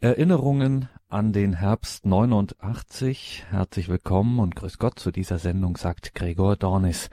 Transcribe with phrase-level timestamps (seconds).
[0.00, 3.46] Erinnerungen an den Herbst 89.
[3.48, 7.08] Herzlich willkommen und grüß Gott zu dieser Sendung, sagt Gregor Dornis.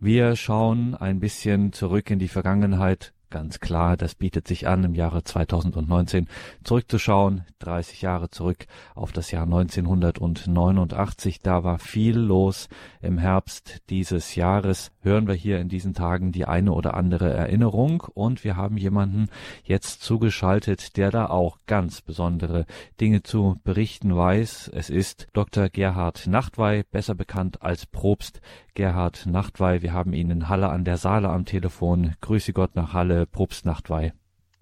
[0.00, 4.94] Wir schauen ein bisschen zurück in die Vergangenheit, Ganz klar, das bietet sich an, im
[4.94, 6.26] Jahre 2019
[6.64, 11.40] zurückzuschauen, 30 Jahre zurück auf das Jahr 1989.
[11.40, 12.70] Da war viel los.
[13.02, 18.04] Im Herbst dieses Jahres hören wir hier in diesen Tagen die eine oder andere Erinnerung
[18.14, 19.28] und wir haben jemanden
[19.64, 22.64] jetzt zugeschaltet, der da auch ganz besondere
[23.02, 24.70] Dinge zu berichten weiß.
[24.72, 25.68] Es ist Dr.
[25.68, 28.40] Gerhard Nachtwey, besser bekannt als Probst
[28.76, 29.82] Gerhard Nachtwey.
[29.82, 32.12] Wir haben ihn in Halle an der Saale am Telefon.
[32.20, 34.12] Grüße Gott nach Halle, Propst Nachtwey.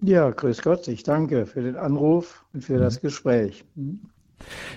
[0.01, 0.87] Ja, grüß Gott.
[0.87, 2.79] Ich danke für den Anruf und für mhm.
[2.79, 3.65] das Gespräch.
[3.75, 4.09] Mhm.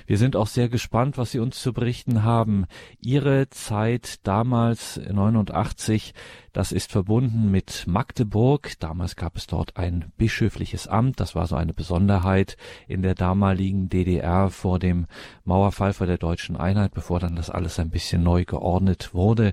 [0.07, 2.67] Wir sind auch sehr gespannt, was Sie uns zu berichten haben.
[3.01, 6.15] Ihre Zeit damals 89,
[6.53, 8.79] das ist verbunden mit Magdeburg.
[8.81, 11.21] Damals gab es dort ein bischöfliches Amt.
[11.21, 15.07] Das war so eine Besonderheit in der damaligen DDR vor dem
[15.45, 19.53] Mauerfall, vor der deutschen Einheit, bevor dann das alles ein bisschen neu geordnet wurde.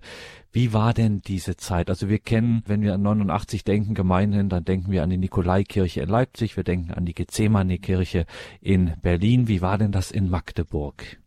[0.55, 1.89] Wie war denn diese Zeit?
[1.89, 5.99] Also wir kennen, wenn wir an 89 denken, gemeinhin, dann denken wir an die Nikolaikirche
[5.99, 8.25] in Leipzig, wir denken an die Gethsemane-Kirche
[8.61, 9.49] in Berlin.
[9.49, 11.17] Wie war denn das in Magdeburg?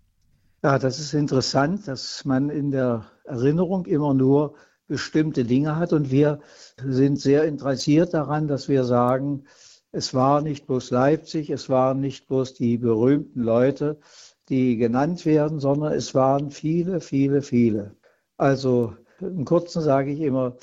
[0.63, 4.55] Ja, das ist interessant, dass man in der Erinnerung immer nur
[4.87, 6.41] bestimmte Dinge hat und wir
[6.83, 9.45] sind sehr interessiert daran, dass wir sagen,
[9.93, 14.01] es war nicht bloß Leipzig, es waren nicht bloß die berühmten Leute,
[14.49, 17.95] die genannt werden, sondern es waren viele, viele, viele.
[18.39, 20.57] Also im Kurzen sage ich immer,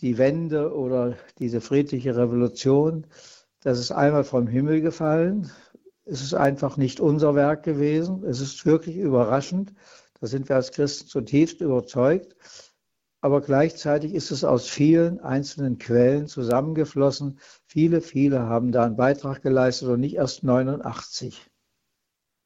[0.00, 3.06] die Wende oder diese friedliche Revolution,
[3.60, 5.50] das ist einmal vom Himmel gefallen.
[6.04, 8.24] Es ist einfach nicht unser Werk gewesen.
[8.24, 9.72] Es ist wirklich überraschend.
[10.20, 12.34] Da sind wir als Christen zutiefst überzeugt.
[13.20, 17.38] Aber gleichzeitig ist es aus vielen einzelnen Quellen zusammengeflossen.
[17.66, 21.48] Viele, viele haben da einen Beitrag geleistet und nicht erst 89.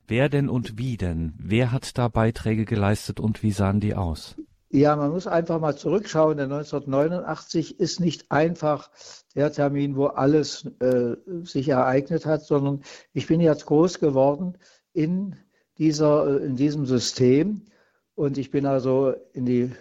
[0.06, 1.32] Wer denn und wie denn?
[1.38, 4.36] Wer hat da Beiträge geleistet und wie sahen die aus?
[4.76, 6.36] Ja, man muss einfach mal zurückschauen.
[6.36, 8.90] Der 1989 ist nicht einfach
[9.34, 12.82] der Termin, wo alles äh, sich ereignet hat, sondern
[13.14, 14.58] ich bin jetzt groß geworden
[14.92, 15.34] in,
[15.78, 17.62] dieser, äh, in diesem System.
[18.16, 19.72] Und ich bin also in die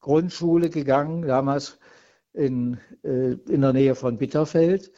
[0.00, 1.78] Grundschule gegangen, damals
[2.34, 4.92] in, äh, in der Nähe von Bitterfeld.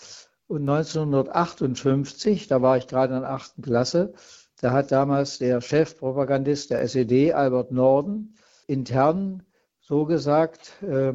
[0.48, 4.12] Und 1958, da war ich gerade in der achten Klasse,
[4.60, 8.34] da hat damals der Chefpropagandist der SED, Albert Norden,
[8.66, 9.42] intern
[9.80, 11.14] so gesagt äh,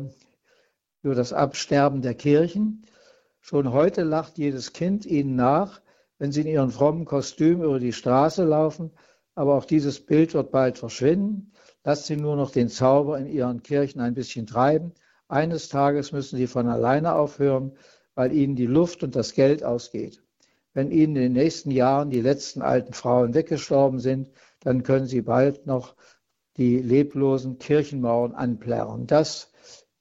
[1.03, 2.85] über das Absterben der Kirchen.
[3.39, 5.81] Schon heute lacht jedes Kind ihnen nach,
[6.19, 8.91] wenn sie in ihren frommen Kostüm über die Straße laufen,
[9.35, 11.51] aber auch dieses Bild wird bald verschwinden.
[11.83, 14.93] Lasst sie nur noch den Zauber in ihren Kirchen ein bisschen treiben.
[15.27, 17.73] Eines Tages müssen sie von alleine aufhören,
[18.13, 20.21] weil ihnen die Luft und das Geld ausgeht.
[20.73, 24.29] Wenn ihnen in den nächsten Jahren die letzten alten Frauen weggestorben sind,
[24.59, 25.95] dann können sie bald noch
[26.61, 29.07] die leblosen Kirchenmauern anplärren.
[29.07, 29.51] Das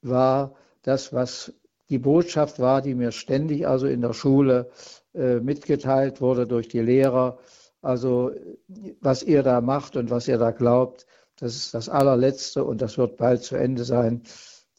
[0.02, 1.54] war das, was
[1.88, 4.70] die Botschaft war, die mir ständig also in der Schule
[5.14, 7.38] äh, mitgeteilt wurde durch die Lehrer.
[7.80, 8.32] Also
[9.00, 11.06] was ihr da macht und was ihr da glaubt,
[11.36, 14.24] das ist das allerletzte und das wird bald zu Ende sein.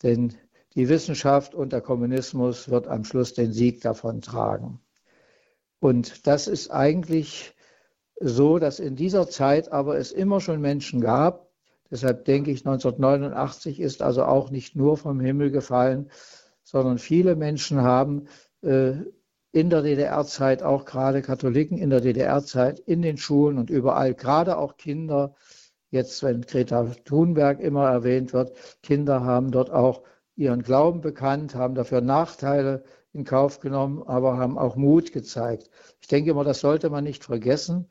[0.04, 0.36] Denn
[0.76, 4.80] die Wissenschaft und der Kommunismus wird am Schluss den Sieg davon tragen.
[5.80, 7.56] Und das ist eigentlich
[8.20, 11.51] so, dass in dieser Zeit aber es immer schon Menschen gab,
[11.92, 16.10] Deshalb denke ich, 1989 ist also auch nicht nur vom Himmel gefallen,
[16.64, 18.28] sondern viele Menschen haben
[18.62, 18.94] äh,
[19.52, 24.58] in der DDR-Zeit, auch gerade Katholiken in der DDR-Zeit, in den Schulen und überall, gerade
[24.58, 25.36] auch Kinder,
[25.90, 30.04] jetzt wenn Greta Thunberg immer erwähnt wird, Kinder haben dort auch
[30.38, 35.70] ihren Glauben bekannt, haben dafür Nachteile in Kauf genommen, aber haben auch Mut gezeigt.
[36.00, 37.90] Ich denke immer, das sollte man nicht vergessen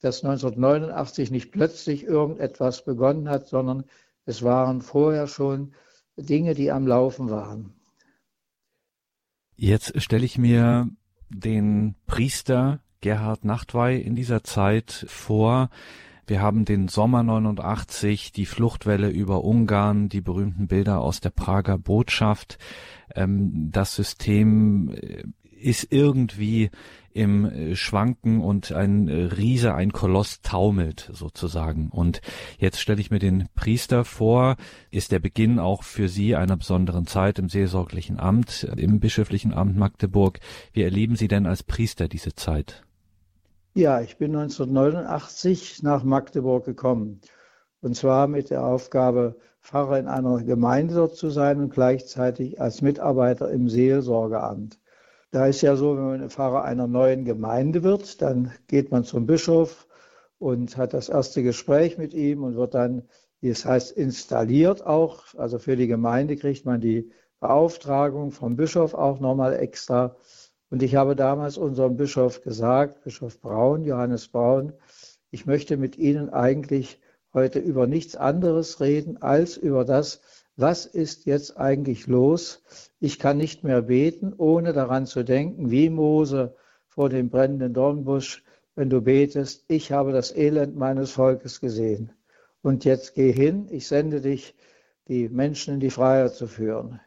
[0.00, 3.84] dass 1989 nicht plötzlich irgendetwas begonnen hat, sondern
[4.24, 5.72] es waren vorher schon
[6.16, 7.74] Dinge, die am Laufen waren.
[9.56, 10.88] Jetzt stelle ich mir
[11.30, 15.70] den Priester Gerhard Nachtwey in dieser Zeit vor.
[16.26, 21.78] Wir haben den Sommer 89, die Fluchtwelle über Ungarn, die berühmten Bilder aus der Prager
[21.78, 22.58] Botschaft.
[23.14, 25.24] Ähm, das System äh,
[25.60, 26.70] ist irgendwie
[27.12, 31.88] im äh, Schwanken und ein äh, Riese, ein Koloss taumelt sozusagen.
[31.90, 32.20] Und
[32.58, 34.56] jetzt stelle ich mir den Priester vor,
[34.90, 39.76] ist der Beginn auch für Sie einer besonderen Zeit im seelsorglichen Amt, im bischöflichen Amt
[39.76, 40.38] Magdeburg.
[40.72, 42.84] Wie erleben Sie denn als Priester diese Zeit?
[43.74, 47.20] Ja, ich bin 1989 nach Magdeburg gekommen.
[47.80, 53.50] Und zwar mit der Aufgabe, Pfarrer in einer Gemeinde zu sein und gleichzeitig als Mitarbeiter
[53.50, 54.78] im Seelsorgeamt.
[55.30, 59.26] Da ist ja so, wenn man Pfarrer einer neuen Gemeinde wird, dann geht man zum
[59.26, 59.86] Bischof
[60.38, 63.02] und hat das erste Gespräch mit ihm und wird dann,
[63.40, 65.34] wie es heißt, installiert auch.
[65.36, 67.10] Also für die Gemeinde kriegt man die
[67.40, 70.16] Beauftragung vom Bischof auch nochmal extra.
[70.70, 74.72] Und ich habe damals unserem Bischof gesagt, Bischof Braun, Johannes Braun,
[75.30, 77.00] ich möchte mit Ihnen eigentlich
[77.34, 80.22] heute über nichts anderes reden als über das,
[80.58, 82.64] was ist jetzt eigentlich los?
[82.98, 86.56] Ich kann nicht mehr beten, ohne daran zu denken, wie Mose
[86.88, 88.42] vor dem brennenden Dornbusch,
[88.74, 92.10] wenn du betest, ich habe das Elend meines Volkes gesehen.
[92.60, 94.56] Und jetzt geh hin, ich sende dich,
[95.06, 97.00] die Menschen in die Freiheit zu führen.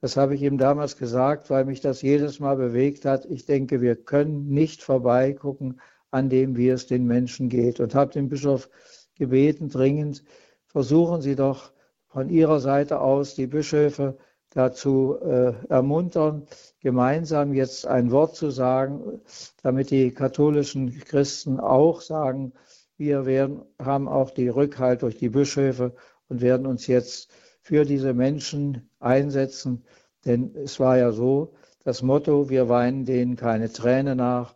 [0.00, 3.26] Das habe ich ihm damals gesagt, weil mich das jedes Mal bewegt hat.
[3.26, 5.80] Ich denke, wir können nicht vorbeigucken
[6.12, 7.80] an dem, wie es den Menschen geht.
[7.80, 8.70] Und habe den Bischof
[9.18, 10.22] gebeten, dringend,
[10.66, 11.72] versuchen Sie doch
[12.16, 14.16] von Ihrer Seite aus die Bischöfe
[14.48, 16.46] dazu äh, ermuntern,
[16.80, 19.20] gemeinsam jetzt ein Wort zu sagen,
[19.62, 22.54] damit die katholischen Christen auch sagen,
[22.96, 25.94] wir werden, haben auch die Rückhalt durch die Bischöfe
[26.30, 27.30] und werden uns jetzt
[27.60, 29.84] für diese Menschen einsetzen.
[30.24, 31.52] Denn es war ja so,
[31.84, 34.54] das Motto, wir weinen denen keine Träne nach.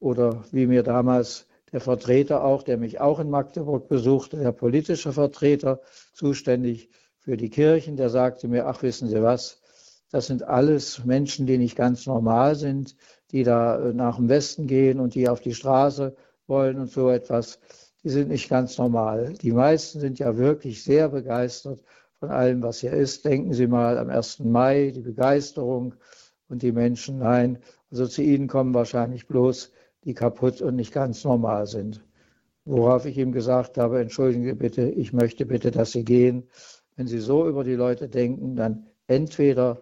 [0.00, 5.12] Oder wie mir damals der Vertreter auch, der mich auch in Magdeburg besuchte, der politische
[5.12, 5.80] Vertreter,
[6.12, 9.60] zuständig für die Kirchen, der sagte mir, ach wissen Sie was,
[10.10, 12.96] das sind alles Menschen, die nicht ganz normal sind,
[13.30, 17.10] die da äh, nach dem Westen gehen und die auf die Straße wollen und so
[17.10, 17.60] etwas.
[18.02, 19.34] Die sind nicht ganz normal.
[19.40, 21.82] Die meisten sind ja wirklich sehr begeistert
[22.18, 23.24] von allem, was hier ist.
[23.24, 24.40] Denken Sie mal am 1.
[24.40, 25.94] Mai, die Begeisterung
[26.48, 27.18] und die Menschen.
[27.18, 27.58] Nein,
[27.90, 29.70] also zu Ihnen kommen wahrscheinlich bloß
[30.04, 32.02] die kaputt und nicht ganz normal sind.
[32.64, 36.48] Worauf ich ihm gesagt habe, entschuldigen Sie bitte, ich möchte bitte, dass Sie gehen.
[36.96, 39.80] Wenn Sie so über die Leute denken, dann entweder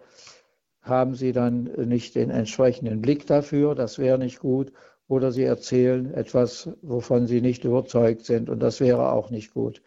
[0.81, 4.71] haben Sie dann nicht den entsprechenden Blick dafür, das wäre nicht gut,
[5.07, 9.81] oder Sie erzählen etwas, wovon Sie nicht überzeugt sind, und das wäre auch nicht gut.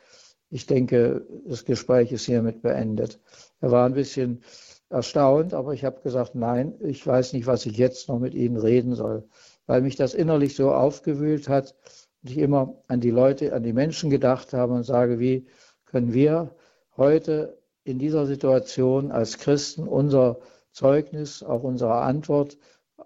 [0.50, 3.18] Ich denke, das Gespräch ist hiermit beendet.
[3.60, 4.42] Er war ein bisschen
[4.92, 8.56] erstaunt, aber ich habe gesagt, nein, ich weiß nicht, was ich jetzt noch mit Ihnen
[8.56, 9.24] reden soll
[9.66, 11.74] weil mich das innerlich so aufgewühlt hat
[12.22, 15.46] und ich immer an die Leute, an die Menschen gedacht habe und sage, wie
[15.86, 16.54] können wir
[16.96, 20.40] heute in dieser Situation als Christen unser
[20.72, 22.58] Zeugnis, auch unsere Antwort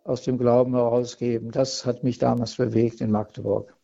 [0.05, 1.51] aus dem Glauben herausgeben.
[1.51, 3.76] Das hat mich damals bewegt in Magdeburg.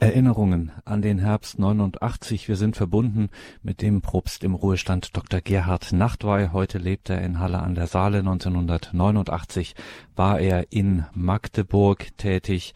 [0.00, 2.48] Erinnerungen an den Herbst 89.
[2.48, 3.28] Wir sind verbunden
[3.62, 5.40] mit dem Propst im Ruhestand Dr.
[5.40, 6.48] Gerhard Nachtwey.
[6.52, 8.18] Heute lebt er in Halle an der Saale.
[8.18, 9.76] 1989
[10.16, 12.74] war er in Magdeburg tätig.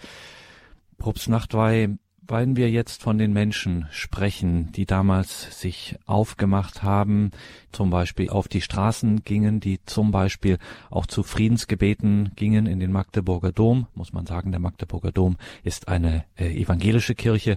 [0.97, 1.99] Propst Nachtwey
[2.29, 7.31] weil wir jetzt von den Menschen sprechen, die damals sich aufgemacht haben,
[7.73, 10.59] zum Beispiel auf die Straßen gingen, die zum Beispiel
[10.91, 15.89] auch zu Friedensgebeten gingen in den Magdeburger Dom, muss man sagen, der Magdeburger Dom ist
[15.89, 17.57] eine äh, evangelische Kirche.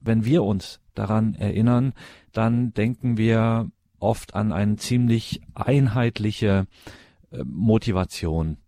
[0.00, 1.92] Wenn wir uns daran erinnern,
[2.32, 3.68] dann denken wir
[3.98, 6.66] oft an eine ziemlich einheitliche
[7.32, 8.58] äh, Motivation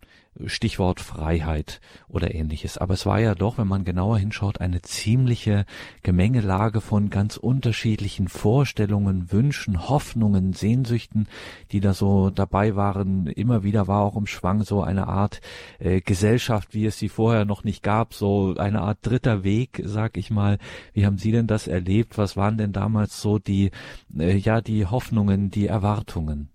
[0.45, 2.79] Stichwort Freiheit oder ähnliches.
[2.79, 5.65] Aber es war ja doch, wenn man genauer hinschaut, eine ziemliche
[6.03, 11.29] Gemengelage von ganz unterschiedlichen Vorstellungen, Wünschen, Hoffnungen, Sehnsüchten,
[11.73, 13.27] die da so dabei waren.
[13.27, 15.41] Immer wieder war auch im Schwang so eine Art
[15.79, 20.17] äh, Gesellschaft, wie es sie vorher noch nicht gab, so eine Art dritter Weg, sag
[20.17, 20.59] ich mal.
[20.93, 22.19] Wie haben Sie denn das erlebt?
[22.19, 23.71] Was waren denn damals so die,
[24.19, 26.51] äh, ja, die Hoffnungen, die Erwartungen?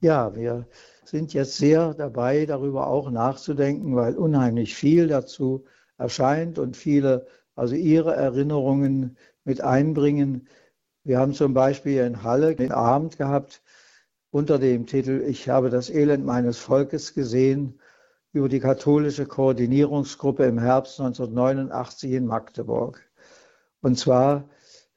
[0.00, 0.66] Ja, wir
[1.08, 5.64] sind jetzt sehr dabei, darüber auch nachzudenken, weil unheimlich viel dazu
[5.96, 10.46] erscheint und viele also ihre Erinnerungen mit einbringen.
[11.04, 13.62] Wir haben zum Beispiel in Halle den Abend gehabt
[14.30, 17.80] unter dem Titel Ich habe das Elend meines Volkes gesehen
[18.32, 23.00] über die katholische Koordinierungsgruppe im Herbst 1989 in Magdeburg.
[23.80, 24.48] Und zwar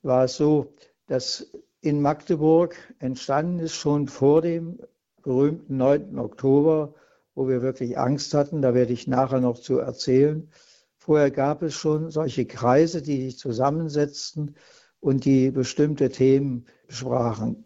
[0.02, 0.74] war es so,
[1.08, 4.80] dass in Magdeburg entstanden ist schon vor dem
[5.22, 6.18] berühmten 9.
[6.20, 6.94] Oktober,
[7.36, 8.62] wo wir wirklich Angst hatten.
[8.62, 10.50] Da werde ich nachher noch zu erzählen.
[10.98, 14.56] Vorher gab es schon solche Kreise, die sich zusammensetzten
[15.00, 17.66] und die bestimmte Themen besprachen.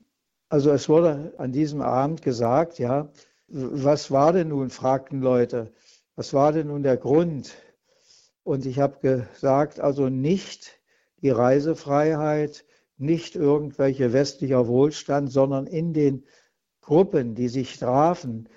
[0.50, 3.12] Also es wurde an diesem Abend gesagt, ja,
[3.48, 5.74] was war denn nun, fragten Leute,
[6.16, 7.54] was war denn nun der Grund?
[8.44, 10.80] Und ich habe gesagt, also nicht
[11.22, 12.64] die Reisefreiheit,
[12.98, 16.24] nicht irgendwelche westlicher Wohlstand, sondern in den
[16.86, 18.48] Gruppen, die sich trafen.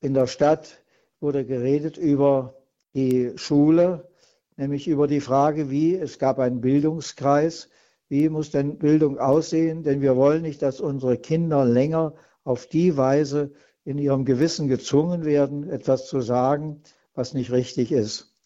[0.00, 0.82] In der Stadt
[1.20, 2.54] wurde geredet über
[2.94, 4.08] die Schule,
[4.56, 7.68] nämlich über die Frage, wie, es gab einen Bildungskreis,
[8.08, 9.82] wie muss denn Bildung aussehen?
[9.82, 13.52] Denn wir wollen nicht, dass unsere Kinder länger auf die Weise
[13.84, 16.82] in ihrem Gewissen gezwungen werden, etwas zu sagen,
[17.14, 18.36] was nicht richtig ist.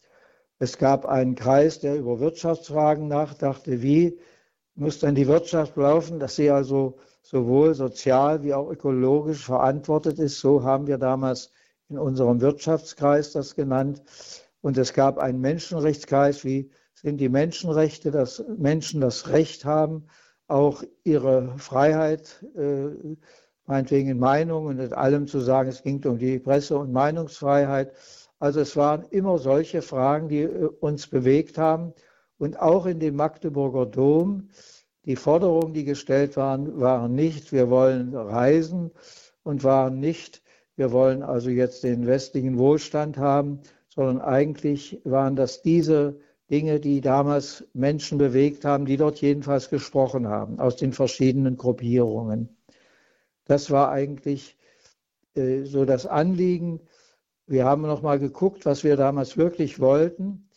[0.58, 4.18] Es gab einen Kreis, der über Wirtschaftsfragen nachdachte, wie
[4.74, 6.98] muss denn die Wirtschaft laufen, dass sie also
[7.30, 10.40] sowohl sozial wie auch ökologisch verantwortet ist.
[10.40, 11.52] So haben wir damals
[11.88, 14.02] in unserem Wirtschaftskreis das genannt.
[14.62, 20.08] Und es gab einen Menschenrechtskreis, wie sind die Menschenrechte, dass Menschen das Recht haben,
[20.48, 22.88] auch ihre Freiheit, äh,
[23.64, 27.92] meinetwegen in Meinungen und in allem zu sagen, es ging um die Presse- und Meinungsfreiheit.
[28.40, 31.94] Also es waren immer solche Fragen, die äh, uns bewegt haben.
[32.38, 34.48] Und auch in dem Magdeburger Dom,
[35.04, 38.90] die Forderungen, die gestellt waren, waren nicht, wir wollen reisen
[39.42, 40.42] und waren nicht,
[40.76, 47.00] wir wollen also jetzt den westlichen Wohlstand haben, sondern eigentlich waren das diese Dinge, die
[47.00, 52.56] damals Menschen bewegt haben, die dort jedenfalls gesprochen haben, aus den verschiedenen Gruppierungen.
[53.44, 54.56] Das war eigentlich
[55.34, 56.80] äh, so das Anliegen.
[57.46, 60.49] Wir haben noch mal geguckt, was wir damals wirklich wollten.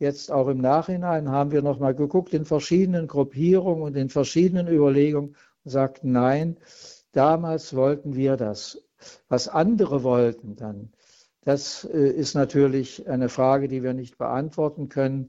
[0.00, 4.66] Jetzt auch im Nachhinein haben wir noch mal geguckt in verschiedenen Gruppierungen und in verschiedenen
[4.66, 6.56] Überlegungen und sagten, nein,
[7.12, 8.82] damals wollten wir das.
[9.28, 10.90] Was andere wollten dann,
[11.42, 15.28] das äh, ist natürlich eine Frage, die wir nicht beantworten können.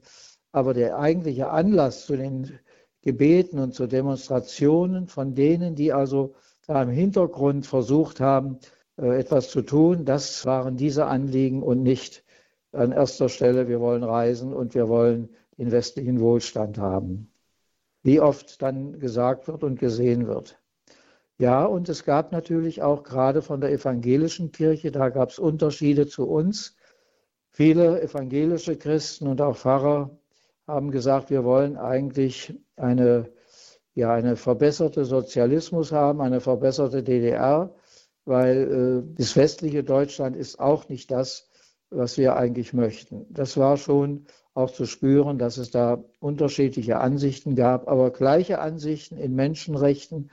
[0.52, 2.58] Aber der eigentliche Anlass zu den
[3.02, 6.34] Gebeten und zu Demonstrationen von denen, die also
[6.66, 8.58] da im Hintergrund versucht haben,
[8.96, 12.24] äh, etwas zu tun, das waren diese Anliegen und nicht
[12.72, 17.30] an erster Stelle, wir wollen reisen und wir wollen den westlichen Wohlstand haben.
[18.02, 20.58] Wie oft dann gesagt wird und gesehen wird.
[21.38, 26.06] Ja, und es gab natürlich auch gerade von der evangelischen Kirche, da gab es Unterschiede
[26.06, 26.76] zu uns.
[27.50, 30.10] Viele evangelische Christen und auch Pfarrer
[30.66, 33.30] haben gesagt, wir wollen eigentlich eine,
[33.94, 37.74] ja, eine verbesserte Sozialismus haben, eine verbesserte DDR,
[38.24, 41.50] weil äh, das westliche Deutschland ist auch nicht das,
[41.92, 43.26] was wir eigentlich möchten.
[43.30, 49.16] Das war schon auch zu spüren, dass es da unterschiedliche Ansichten gab, aber gleiche Ansichten
[49.16, 50.30] in Menschenrechten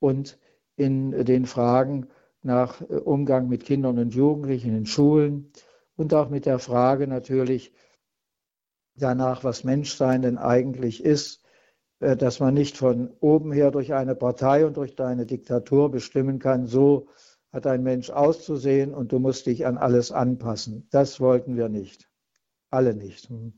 [0.00, 0.38] und
[0.76, 2.08] in den Fragen
[2.42, 5.52] nach äh, Umgang mit Kindern und Jugendlichen in Schulen
[5.96, 7.72] und auch mit der Frage natürlich
[8.96, 11.42] danach, was Menschsein denn eigentlich ist,
[12.00, 16.38] äh, dass man nicht von oben her durch eine Partei und durch eine Diktatur bestimmen
[16.38, 17.06] kann, so
[17.54, 20.86] hat ein Mensch auszusehen und du musst dich an alles anpassen.
[20.90, 22.10] Das wollten wir nicht.
[22.70, 23.30] Alle nicht.
[23.30, 23.54] Hm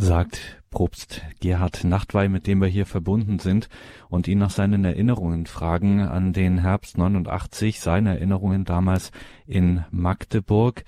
[0.00, 3.68] sagt Propst Gerhard Nachtwey, mit dem wir hier verbunden sind
[4.08, 9.10] und ihn nach seinen Erinnerungen fragen an den Herbst 89, seine Erinnerungen damals
[9.44, 10.84] in Magdeburg.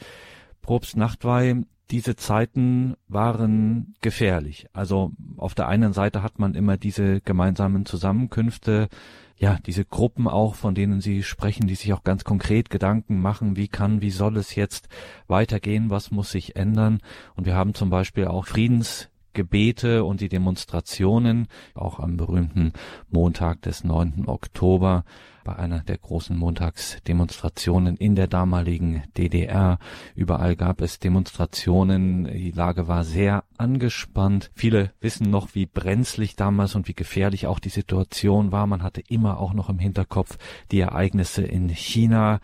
[0.62, 4.66] Propst Nachtwey, diese Zeiten waren gefährlich.
[4.72, 8.88] Also auf der einen Seite hat man immer diese gemeinsamen Zusammenkünfte,
[9.36, 13.56] ja, diese Gruppen auch, von denen Sie sprechen, die sich auch ganz konkret Gedanken machen,
[13.56, 14.88] wie kann, wie soll es jetzt
[15.28, 17.00] weitergehen, was muss sich ändern.
[17.36, 22.74] Und wir haben zum Beispiel auch Friedensgebete und die Demonstrationen, auch am berühmten
[23.08, 24.24] Montag des 9.
[24.26, 25.04] Oktober,
[25.44, 29.78] bei einer der großen Montagsdemonstrationen in der damaligen DDR.
[30.14, 32.24] Überall gab es Demonstrationen.
[32.24, 34.50] Die Lage war sehr angespannt.
[34.54, 38.66] Viele wissen noch, wie brenzlig damals und wie gefährlich auch die Situation war.
[38.66, 40.38] Man hatte immer auch noch im Hinterkopf
[40.70, 42.40] die Ereignisse in China,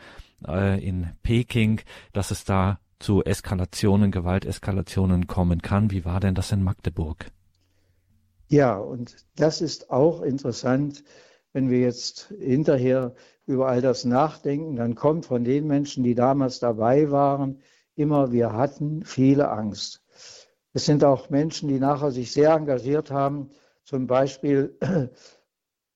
[0.47, 1.81] äh, in Peking,
[2.13, 5.91] dass es da zu Eskalationen, Gewalteskalationen kommen kann.
[5.91, 7.27] Wie war denn das in Magdeburg?
[8.49, 11.03] Ja, und das ist auch interessant,
[11.57, 13.15] wenn wir jetzt hinterher
[13.47, 17.63] über all das nachdenken, dann kommt von den Menschen, die damals dabei waren,
[17.95, 20.05] immer, wir hatten viele Angst.
[20.75, 23.49] Es sind auch Menschen, die nachher sich sehr engagiert haben.
[23.85, 24.77] Zum Beispiel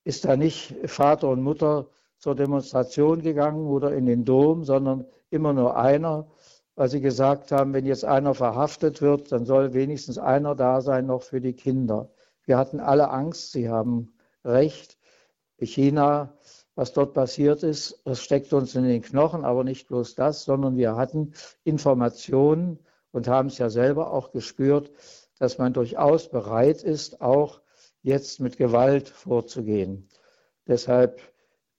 [0.04, 5.52] ist da nicht Vater und Mutter zur Demonstration gegangen oder in den Dom, sondern immer
[5.52, 6.26] nur einer,
[6.74, 11.04] weil sie gesagt haben, wenn jetzt einer verhaftet wird, dann soll wenigstens einer da sein
[11.04, 12.08] noch für die Kinder.
[12.44, 14.96] Wir hatten alle Angst, sie haben recht.
[15.66, 16.34] China,
[16.74, 20.76] was dort passiert ist, das steckt uns in den Knochen, aber nicht bloß das, sondern
[20.76, 22.78] wir hatten Informationen
[23.12, 24.90] und haben es ja selber auch gespürt,
[25.38, 27.60] dass man durchaus bereit ist, auch
[28.02, 30.08] jetzt mit Gewalt vorzugehen.
[30.66, 31.20] Deshalb,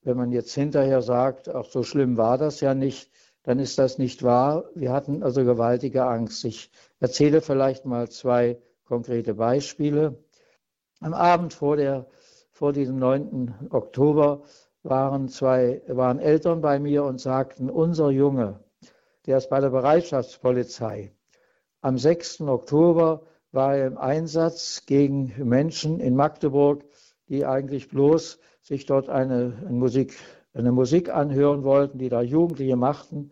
[0.02, 3.10] wenn man jetzt hinterher sagt, auch so schlimm war das ja nicht,
[3.44, 4.64] dann ist das nicht wahr.
[4.74, 6.44] Wir hatten also gewaltige Angst.
[6.44, 6.70] Ich
[7.00, 10.22] erzähle vielleicht mal zwei konkrete Beispiele.
[11.00, 12.06] Am Abend vor der
[12.52, 13.68] vor diesem 9.
[13.70, 14.42] Oktober
[14.82, 18.60] waren zwei, waren Eltern bei mir und sagten, unser Junge,
[19.26, 21.12] der ist bei der Bereitschaftspolizei.
[21.80, 22.42] Am 6.
[22.42, 26.84] Oktober war er im Einsatz gegen Menschen in Magdeburg,
[27.28, 30.14] die eigentlich bloß sich dort eine, ein Musik,
[30.52, 33.30] eine Musik anhören wollten, die da Jugendliche machten.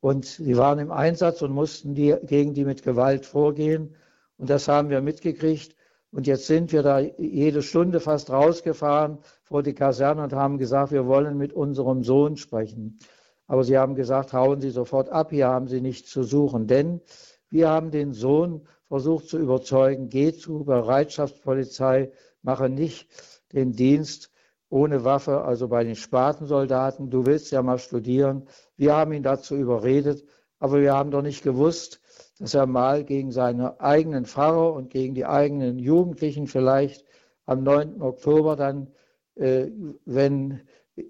[0.00, 3.94] Und sie waren im Einsatz und mussten die, gegen die mit Gewalt vorgehen.
[4.38, 5.75] Und das haben wir mitgekriegt.
[6.10, 10.92] Und jetzt sind wir da jede Stunde fast rausgefahren vor die Kaserne und haben gesagt,
[10.92, 12.98] wir wollen mit unserem Sohn sprechen.
[13.46, 16.66] Aber sie haben gesagt, hauen Sie sofort ab, hier haben Sie nichts zu suchen.
[16.66, 17.00] Denn
[17.48, 22.10] wir haben den Sohn versucht zu überzeugen, geh zu Bereitschaftspolizei,
[22.42, 23.08] mache nicht
[23.52, 24.30] den Dienst
[24.68, 27.10] ohne Waffe, also bei den Spatensoldaten.
[27.10, 28.48] Du willst ja mal studieren.
[28.76, 30.24] Wir haben ihn dazu überredet,
[30.58, 32.00] aber wir haben doch nicht gewusst,
[32.38, 37.04] dass er mal gegen seine eigenen Pfarrer und gegen die eigenen Jugendlichen vielleicht
[37.46, 38.02] am 9.
[38.02, 38.88] Oktober dann,
[39.36, 39.68] äh,
[40.04, 40.60] wenn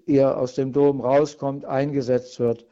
[0.05, 2.65] ihr aus dem Dom rauskommt, eingesetzt wird.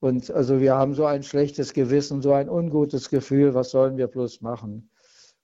[0.00, 4.08] Und also wir haben so ein schlechtes Gewissen, so ein ungutes Gefühl, was sollen wir
[4.08, 4.90] bloß machen?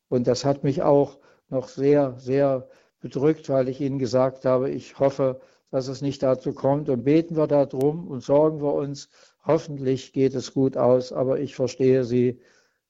[0.08, 2.68] Und das hat mich auch noch sehr, sehr
[3.00, 7.36] bedrückt, weil ich Ihnen gesagt habe, ich hoffe, dass es nicht dazu kommt und beten
[7.36, 9.10] wir darum und sorgen wir uns,
[9.48, 12.38] Hoffentlich geht es gut aus, aber ich verstehe Sie,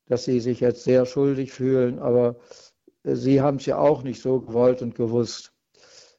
[0.06, 2.36] dass Sie sich jetzt sehr schuldig fühlen, aber
[3.04, 5.52] äh, Sie haben es ja auch nicht so gewollt und gewusst.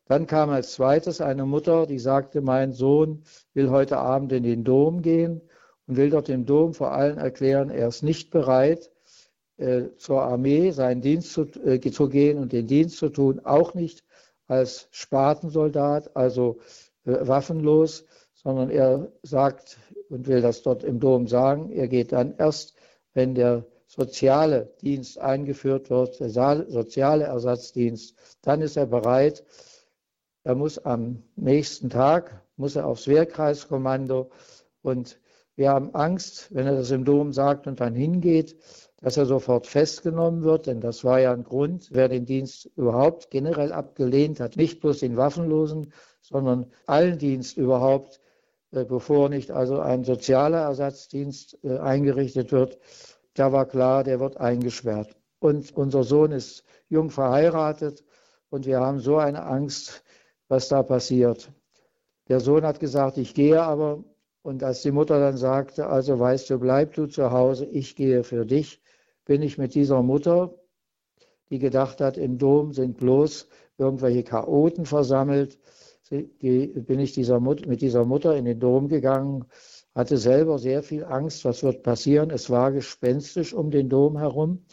[0.06, 4.64] Dann kam als zweites eine Mutter, die sagte, mein Sohn will heute Abend in den
[4.64, 5.42] Dom gehen
[5.88, 8.92] und will dort im Dom vor allen erklären, er ist nicht bereit,
[9.58, 13.74] äh, zur Armee seinen Dienst zu, äh, zu, gehen und den Dienst zu tun, auch
[13.74, 14.06] nicht
[14.48, 16.60] als Spatensoldat, also
[17.04, 18.06] äh, waffenlos,
[18.44, 19.78] sondern er sagt,
[20.10, 21.72] und will das dort im Dom sagen.
[21.72, 22.74] Er geht dann erst,
[23.14, 29.44] wenn der soziale Dienst eingeführt wird, der soziale Ersatzdienst, dann ist er bereit.
[30.44, 34.30] Er muss am nächsten Tag, muss er aufs Wehrkreiskommando
[34.82, 35.20] und
[35.56, 38.56] wir haben Angst, wenn er das im Dom sagt und dann hingeht,
[39.02, 43.30] dass er sofort festgenommen wird, denn das war ja ein Grund, wer den Dienst überhaupt
[43.32, 45.92] generell abgelehnt hat, nicht bloß den Waffenlosen,
[46.22, 48.22] sondern allen Dienst überhaupt
[48.72, 52.78] bevor nicht also ein sozialer Ersatzdienst äh, eingerichtet wird.
[53.34, 55.16] Da war klar, der wird eingesperrt.
[55.40, 58.04] Und unser Sohn ist jung verheiratet
[58.50, 60.04] und wir haben so eine Angst,
[60.48, 61.52] was da passiert.
[62.28, 64.04] Der Sohn hat gesagt, ich gehe aber.
[64.42, 68.24] Und als die Mutter dann sagte, also weißt du, bleib du zu Hause, ich gehe
[68.24, 68.82] für dich,
[69.26, 70.56] bin ich mit dieser Mutter,
[71.50, 75.58] die gedacht hat, im Dom sind bloß irgendwelche Chaoten versammelt,
[76.10, 79.46] bin ich dieser Mut, mit dieser Mutter in den Dom gegangen,
[79.96, 82.30] hatte selber sehr viel Angst, was wird passieren.
[82.32, 84.66] Es war gespenstisch um den Dom herum.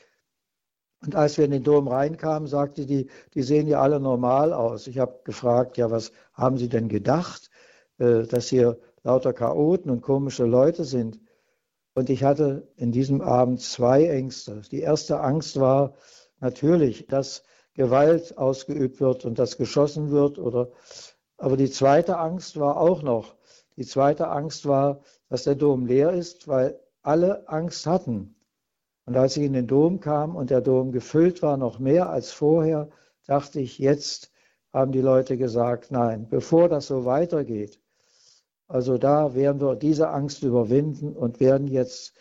[1.05, 4.87] Und als wir in den Dom reinkamen, sagte die, die sehen ja alle normal aus.
[4.87, 7.51] Ich habe gefragt, ja, was haben Sie denn gedacht,
[7.99, 11.21] äh, dass hier lauter Chaoten und komische Leute sind?
[11.95, 14.63] Und ich hatte in diesem Abend zwei Ängste.
[14.71, 15.95] Die erste Angst war
[16.41, 17.43] natürlich, dass
[17.75, 20.73] Gewalt ausgeübt wird und dass geschossen wird oder
[21.39, 23.37] aber die zweite Angst war auch noch.
[23.77, 28.35] Die zweite Angst war, dass der Dom leer ist, weil alle Angst hatten.
[29.05, 32.33] Und als ich in den Dom kam und der Dom gefüllt war, noch mehr als
[32.33, 32.89] vorher,
[33.27, 34.33] dachte ich, jetzt
[34.73, 37.81] haben die Leute gesagt, nein, bevor das so weitergeht,
[38.69, 42.15] also da werden wir diese Angst überwinden und werden jetzt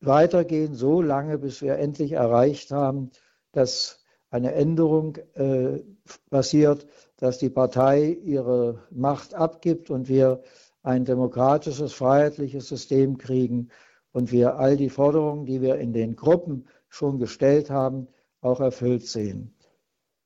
[0.00, 3.10] weitergehen, so lange, bis wir endlich erreicht haben,
[3.52, 3.97] dass
[4.30, 5.82] eine Änderung äh,
[6.30, 6.86] passiert,
[7.16, 10.42] dass die Partei ihre Macht abgibt und wir
[10.82, 13.68] ein demokratisches, freiheitliches System kriegen
[14.12, 18.08] und wir all die Forderungen, die wir in den Gruppen schon gestellt haben,
[18.40, 19.54] auch erfüllt sehen.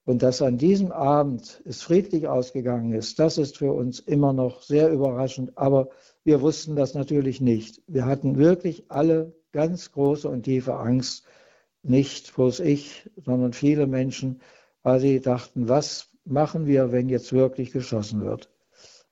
[0.04, 4.62] Und dass an diesem Abend es friedlich ausgegangen ist, das ist für uns immer noch
[4.62, 5.56] sehr überraschend.
[5.56, 5.90] Aber
[6.24, 7.82] wir wussten das natürlich nicht.
[7.86, 11.24] Wir hatten wirklich alle ganz große und tiefe Angst.
[11.82, 14.40] Nicht bloß ich, sondern viele Menschen,
[14.82, 18.50] weil sie dachten, was machen wir, wenn jetzt wirklich geschossen wird.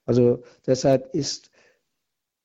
[0.04, 1.50] Also deshalb ist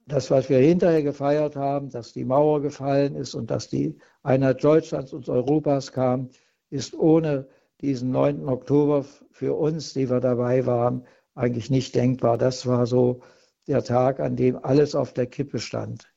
[0.07, 4.63] das, was wir hinterher gefeiert haben, dass die Mauer gefallen ist und dass die Einheit
[4.63, 6.29] Deutschlands und Europas kam,
[6.69, 7.47] ist ohne
[7.81, 8.47] diesen 9.
[8.47, 12.37] Oktober für uns, die wir dabei waren, eigentlich nicht denkbar.
[12.37, 13.21] Das war so
[13.67, 16.07] der Tag, an dem alles auf der Kippe stand.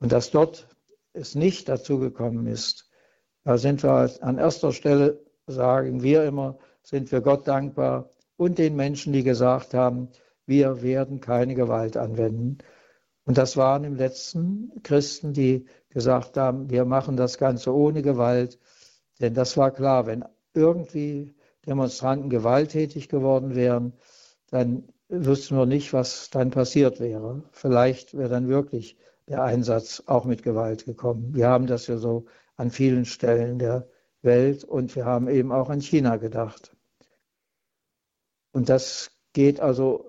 [0.00, 0.68] Und dass dort
[1.12, 2.87] es nicht dazu gekommen ist,
[3.48, 8.76] da sind wir an erster Stelle, sagen wir immer, sind wir Gott dankbar und den
[8.76, 10.10] Menschen, die gesagt haben,
[10.44, 12.58] wir werden keine Gewalt anwenden.
[13.24, 18.58] Und das waren im letzten Christen, die gesagt haben, wir machen das Ganze ohne Gewalt.
[19.18, 21.34] Denn das war klar, wenn irgendwie
[21.64, 23.94] Demonstranten gewalttätig geworden wären,
[24.50, 27.44] dann wüssten wir nicht, was dann passiert wäre.
[27.52, 31.34] Vielleicht wäre dann wirklich der Einsatz auch mit Gewalt gekommen.
[31.34, 32.26] Wir haben das ja so
[32.58, 33.88] an vielen Stellen der
[34.20, 36.76] Welt und wir haben eben auch an China gedacht.
[38.52, 40.04] Und das geht also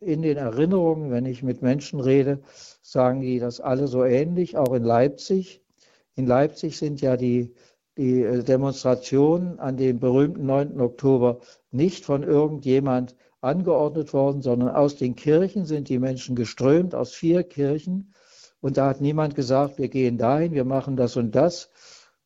[0.00, 2.42] in den Erinnerungen, wenn ich mit Menschen rede,
[2.82, 5.62] sagen die das alle so ähnlich, auch in Leipzig.
[6.14, 7.54] In Leipzig sind ja die,
[7.96, 10.80] die äh, Demonstrationen an dem berühmten 9.
[10.80, 17.12] Oktober nicht von irgendjemand angeordnet worden, sondern aus den Kirchen sind die Menschen geströmt, aus
[17.12, 18.12] vier Kirchen.
[18.60, 21.70] Und da hat niemand gesagt, wir gehen dahin, wir machen das und das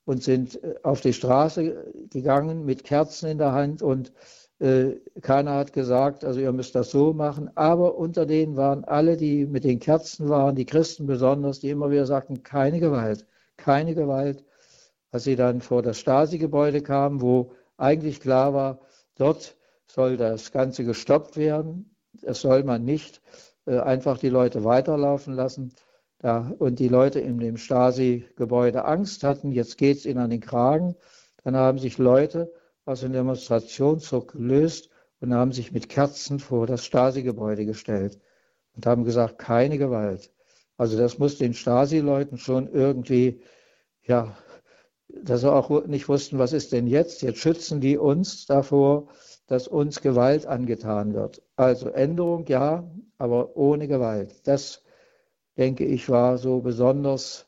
[0.07, 4.13] und sind äh, auf die Straße gegangen mit Kerzen in der Hand und
[4.59, 7.51] äh, keiner hat gesagt, also ihr müsst das so machen.
[7.57, 11.91] Aber unter denen waren alle, die mit den Kerzen waren, die Christen besonders, die immer
[11.91, 13.27] wieder sagten, keine Gewalt,
[13.59, 14.45] keine Gewalt.
[15.11, 18.81] Als sie dann vor das Stasi-Gebäude kamen, wo eigentlich klar war,
[19.17, 21.95] dort soll das Ganze gestoppt werden.
[22.23, 23.21] Es soll man nicht
[23.67, 25.75] äh, einfach die Leute weiterlaufen lassen.
[26.19, 30.41] Da, und die Leute in dem Stasi-Gebäude Angst hatten, jetzt geht es ihnen an den
[30.41, 30.97] Kragen.
[31.45, 32.53] Dann haben sich Leute
[32.85, 38.19] aus dem Demonstrationszug gelöst und haben sich mit Kerzen vor das Stasi-Gebäude gestellt
[38.75, 40.33] und haben gesagt, keine Gewalt.
[40.77, 43.41] Also das muss den Stasi-Leuten schon irgendwie,
[44.03, 44.37] ja,
[45.09, 47.23] dass sie auch nicht wussten, was ist denn jetzt?
[47.23, 49.09] Jetzt schützen die uns davor,
[49.47, 51.43] dass uns Gewalt angetan wird.
[51.57, 54.47] Also Änderung ja, aber ohne Gewalt.
[54.47, 54.83] Das,
[55.57, 57.47] denke ich, war so besonders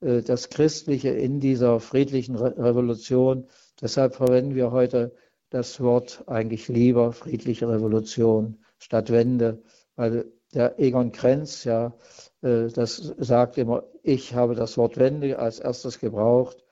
[0.00, 3.46] äh, das Christliche in dieser friedlichen Re Revolution,
[3.80, 5.14] Deshalb verwenden wir heute
[5.50, 9.62] das Wort eigentlich lieber friedliche Revolution statt Wende,
[9.94, 11.94] weil der Egon Krenz ja
[12.42, 16.64] äh, das sagt immer, ich habe das Wort Wende als erstes gebraucht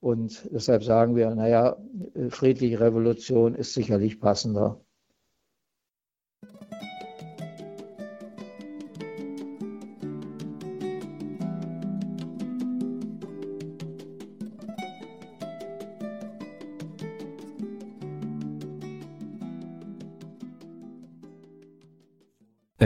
[0.00, 1.76] und deshalb sagen wir, naja,
[2.14, 4.80] äh, friedliche Revolution ist sicherlich passender.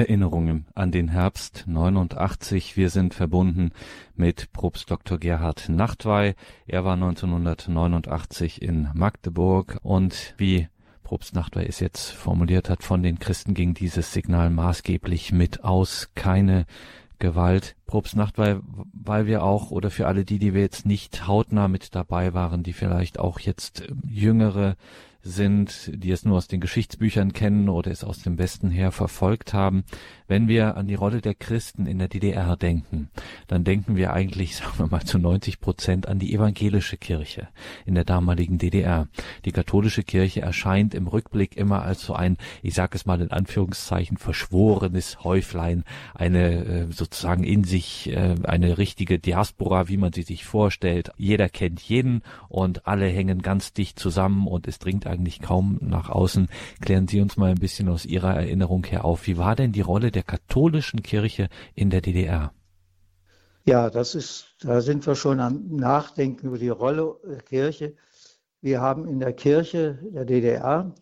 [0.01, 2.75] Erinnerungen an den Herbst 89.
[2.75, 3.73] Wir sind verbunden
[4.17, 5.19] mit Propst Dr.
[5.19, 6.37] Gerhard Nachtwey.
[6.67, 10.69] Er war 1989 in Magdeburg und wie
[11.03, 16.09] Propst Nachtwey es jetzt formuliert hat, von den Christen ging dieses Signal maßgeblich mit aus.
[16.15, 16.65] Keine
[17.19, 17.77] Gewalt.
[17.85, 18.57] Propst Nachtwey,
[18.95, 22.63] weil wir auch, oder für alle die, die wir jetzt nicht hautnah mit dabei waren,
[22.63, 24.77] die vielleicht auch jetzt jüngere
[25.23, 29.53] sind, die es nur aus den Geschichtsbüchern kennen oder es aus dem Westen her verfolgt
[29.53, 29.85] haben.
[30.31, 33.11] Wenn wir an die Rolle der Christen in der DDR denken,
[33.49, 37.49] dann denken wir eigentlich, sagen wir mal, zu 90 Prozent an die evangelische Kirche
[37.85, 39.09] in der damaligen DDR.
[39.45, 43.33] Die katholische Kirche erscheint im Rückblick immer als so ein, ich sage es mal in
[43.33, 45.83] Anführungszeichen, verschworenes Häuflein,
[46.15, 51.11] eine äh, sozusagen in sich äh, eine richtige Diaspora, wie man sie sich vorstellt.
[51.17, 56.09] Jeder kennt jeden und alle hängen ganz dicht zusammen und es dringt eigentlich kaum nach
[56.09, 56.47] außen.
[56.81, 59.27] Klären Sie uns mal ein bisschen aus Ihrer Erinnerung her auf.
[59.27, 62.53] Wie war denn die Rolle der katholischen Kirche in der DDR?
[63.67, 67.95] Ja, das ist, da sind wir schon am Nachdenken über die Rolle der Kirche.
[68.61, 70.95] Wir haben in der Kirche der DDR,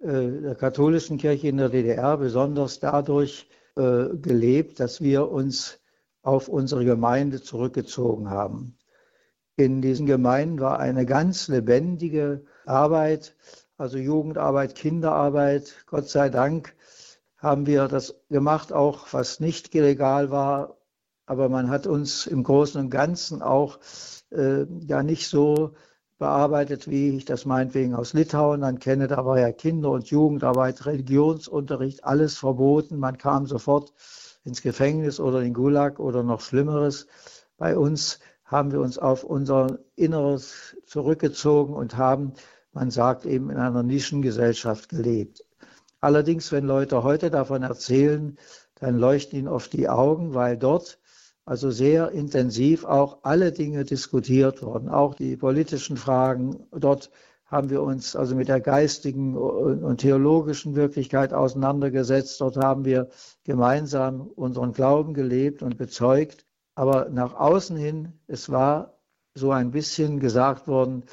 [0.00, 5.80] äh, der katholischen Kirche in der DDR, besonders dadurch äh, gelebt, dass wir uns
[6.22, 8.78] auf unsere Gemeinde zurückgezogen haben.
[9.56, 13.36] In diesen Gemeinden war eine ganz lebendige Arbeit,
[13.76, 15.84] also Jugendarbeit, Kinderarbeit.
[15.86, 16.74] Gott sei Dank
[17.44, 20.78] haben wir das gemacht, auch was nicht illegal war.
[21.26, 23.78] Aber man hat uns im Großen und Ganzen auch
[24.30, 25.72] äh, ja nicht so
[26.18, 29.08] bearbeitet, wie ich das meinetwegen aus Litauen dann kenne.
[29.08, 32.98] Da war ja Kinder- und Jugendarbeit, Religionsunterricht, alles verboten.
[32.98, 33.92] Man kam sofort
[34.44, 37.06] ins Gefängnis oder in Gulag oder noch Schlimmeres.
[37.56, 42.34] Bei uns haben wir uns auf unser Inneres zurückgezogen und haben,
[42.72, 45.44] man sagt eben, in einer Nischengesellschaft gelebt.
[46.04, 48.36] Allerdings, wenn Leute heute davon erzählen,
[48.74, 50.98] dann leuchten ihnen oft die Augen, weil dort
[51.46, 56.66] also sehr intensiv auch alle Dinge diskutiert wurden, auch die politischen Fragen.
[56.72, 57.10] Dort
[57.46, 62.38] haben wir uns also mit der geistigen und theologischen Wirklichkeit auseinandergesetzt.
[62.38, 63.08] Dort haben wir
[63.44, 66.44] gemeinsam unseren Glauben gelebt und bezeugt.
[66.74, 68.98] Aber nach außen hin, es war
[69.32, 71.04] so ein bisschen gesagt worden,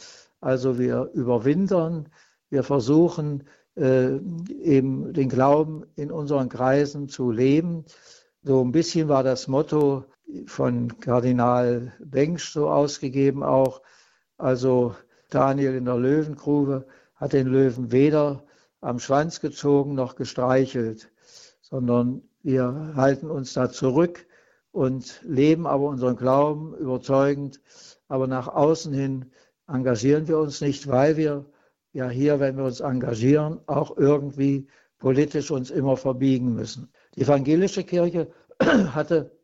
[0.41, 2.09] also wir überwintern,
[2.49, 4.17] wir versuchen äh,
[4.49, 7.85] eben den Glauben in unseren Kreisen zu leben.
[8.43, 10.05] So ein bisschen war das Motto
[10.45, 13.81] von Kardinal Bengsch so ausgegeben auch.
[14.37, 14.95] Also
[15.29, 18.43] Daniel in der Löwengrube hat den Löwen weder
[18.81, 21.11] am Schwanz gezogen noch gestreichelt,
[21.61, 24.25] sondern wir halten uns da zurück
[24.71, 27.61] und leben aber unseren Glauben überzeugend.
[28.07, 29.31] Aber nach außen hin
[29.67, 31.45] engagieren wir uns nicht, weil wir
[31.93, 36.91] ja hier, wenn wir uns engagieren, auch irgendwie politisch uns immer verbiegen müssen.
[37.15, 39.37] Die evangelische Kirche hatte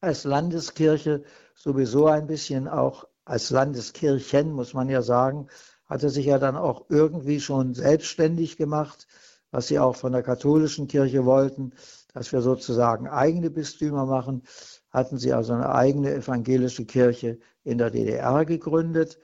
[0.00, 1.22] als Landeskirche
[1.54, 5.48] sowieso ein bisschen auch als Landeskirchen, muss man ja sagen,
[5.86, 9.06] hatte sich ja dann auch irgendwie schon selbstständig gemacht,
[9.50, 11.72] was sie auch von der katholischen Kirche wollten,
[12.14, 14.42] dass wir sozusagen eigene Bistümer machen,
[14.90, 19.18] hatten sie also eine eigene evangelische Kirche in der DDR gegründet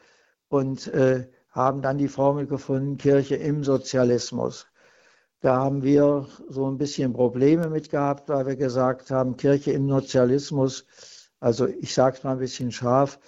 [0.48, 4.66] und äh, haben dann die Formel gefunden, Kirche im Sozialismus.
[5.40, 9.88] Da haben wir so ein bisschen Probleme mit gehabt, weil wir gesagt haben, Kirche im
[9.88, 10.84] Sozialismus,
[11.40, 13.18] also ich sage es mal ein bisschen scharf,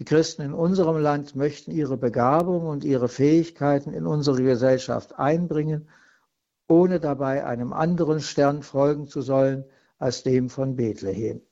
[0.00, 5.88] Die Christen in unserem Land möchten ihre Begabung und ihre Fähigkeiten in unsere Gesellschaft einbringen,
[6.66, 9.64] ohne dabei einem anderen Stern folgen zu sollen
[10.00, 11.42] als dem von Bethlehem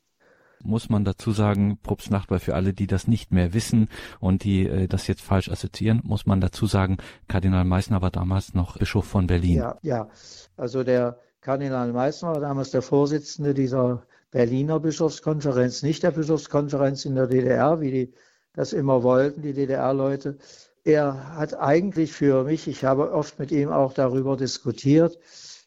[0.62, 3.88] muss man dazu sagen, Probst Nachbar für alle, die das nicht mehr wissen
[4.20, 8.54] und die äh, das jetzt falsch assoziieren, muss man dazu sagen, Kardinal Meissner war damals
[8.54, 9.56] noch Bischof von Berlin.
[9.56, 10.08] Ja, ja.
[10.56, 17.14] Also der Kardinal Meissner war damals der Vorsitzende dieser Berliner Bischofskonferenz, nicht der Bischofskonferenz in
[17.14, 18.14] der DDR, wie die
[18.52, 20.38] das immer wollten, die DDR-Leute.
[20.84, 25.18] Er hat eigentlich für mich, ich habe oft mit ihm auch darüber diskutiert,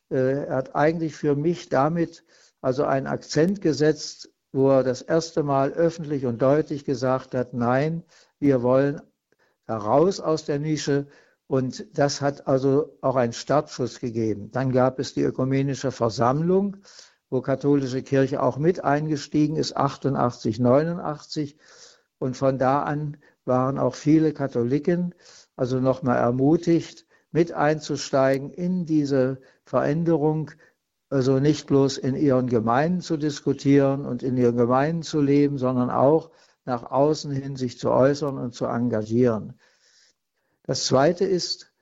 [0.09, 2.23] äh, er hat eigentlich für mich damit
[2.61, 8.03] also einen Akzent gesetzt wo er das erste Mal öffentlich und deutlich gesagt hat, nein,
[8.39, 9.01] wir wollen
[9.65, 11.07] heraus aus der Nische.
[11.47, 14.51] Und das hat also auch einen Startschuss gegeben.
[14.51, 16.77] Dann gab es die Ökumenische Versammlung,
[17.29, 21.57] wo katholische Kirche auch mit eingestiegen ist, 88, 89.
[22.19, 25.15] Und von da an waren auch viele Katholiken
[25.55, 30.51] also nochmal ermutigt, mit einzusteigen in diese Veränderung
[31.11, 35.89] also nicht bloß in ihren Gemeinden zu diskutieren und in ihren Gemeinden zu leben, sondern
[35.89, 36.31] auch
[36.63, 39.59] nach außen hin sich zu äußern und zu engagieren.
[40.63, 41.73] Das Zweite ist,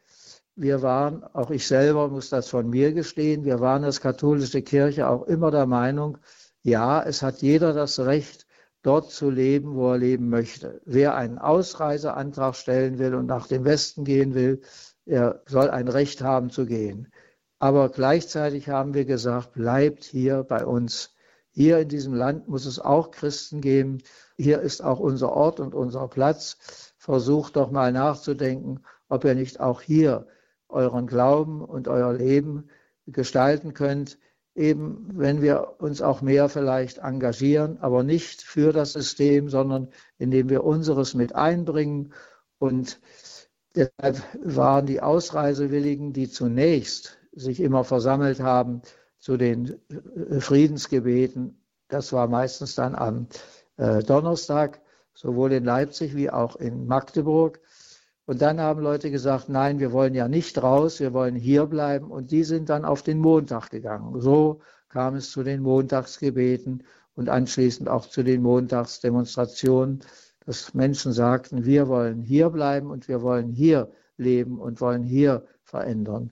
[0.55, 5.07] wir waren, auch ich selber muss das von mir gestehen, wir waren als katholische Kirche
[5.07, 6.17] auch immer der Meinung,
[6.63, 8.47] ja, es hat jeder das Recht,
[8.81, 10.81] dort zu leben, wo er leben möchte.
[10.85, 14.61] Wer einen Ausreiseantrag stellen will und nach dem Westen gehen will,
[15.05, 17.11] er soll ein Recht haben zu gehen.
[17.59, 21.13] Aber gleichzeitig haben wir gesagt, bleibt hier bei uns.
[21.51, 23.99] Hier in diesem Land muss es auch Christen geben.
[24.37, 26.57] Hier ist auch unser Ort und unser Platz.
[26.97, 30.27] Versucht doch mal nachzudenken, ob ihr nicht auch hier
[30.69, 32.69] euren Glauben und euer Leben
[33.07, 34.17] gestalten könnt,
[34.55, 40.49] eben wenn wir uns auch mehr vielleicht engagieren, aber nicht für das System, sondern indem
[40.49, 42.13] wir unseres mit einbringen.
[42.57, 42.99] Und
[43.75, 48.81] deshalb waren die Ausreisewilligen, die zunächst sich immer versammelt haben
[49.19, 51.61] zu den äh, Friedensgebeten.
[51.87, 53.27] Das war meistens dann am
[53.77, 54.81] äh, Donnerstag,
[55.13, 57.59] sowohl in Leipzig wie auch in Magdeburg.
[58.25, 62.11] Und dann haben Leute gesagt, nein, wir wollen ja nicht raus, wir wollen hier bleiben.
[62.11, 64.21] Und die sind dann auf den Montag gegangen.
[64.21, 66.83] So kam es zu den Montagsgebeten
[67.15, 70.01] und anschließend auch zu den Montagsdemonstrationen,
[70.45, 75.45] dass Menschen sagten, wir wollen hier bleiben und wir wollen hier leben und wollen hier
[75.63, 76.31] verändern.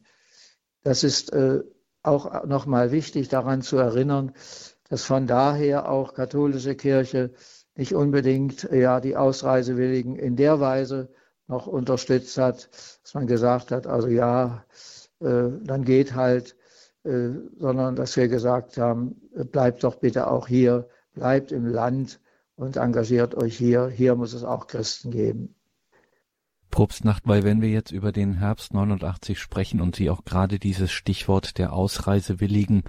[0.87, 1.63] Das ist äh,
[2.01, 4.31] auch nochmal wichtig daran zu erinnern,
[4.87, 7.33] dass von daher auch katholische Kirche
[7.75, 11.09] nicht unbedingt ja die Ausreisewilligen in der Weise
[11.47, 12.69] noch unterstützt hat,
[13.03, 14.63] dass man gesagt hat, also ja,
[15.19, 16.55] äh, dann geht halt,
[17.03, 19.19] äh, sondern dass wir gesagt haben,
[19.51, 22.21] bleibt doch bitte auch hier, bleibt im Land
[22.55, 23.89] und engagiert euch hier.
[23.89, 25.56] Hier muss es auch Christen geben.
[26.69, 30.91] Propstnacht, weil wenn wir jetzt über den Herbst 89 sprechen und Sie auch gerade dieses
[30.91, 32.83] Stichwort der Ausreisewilligen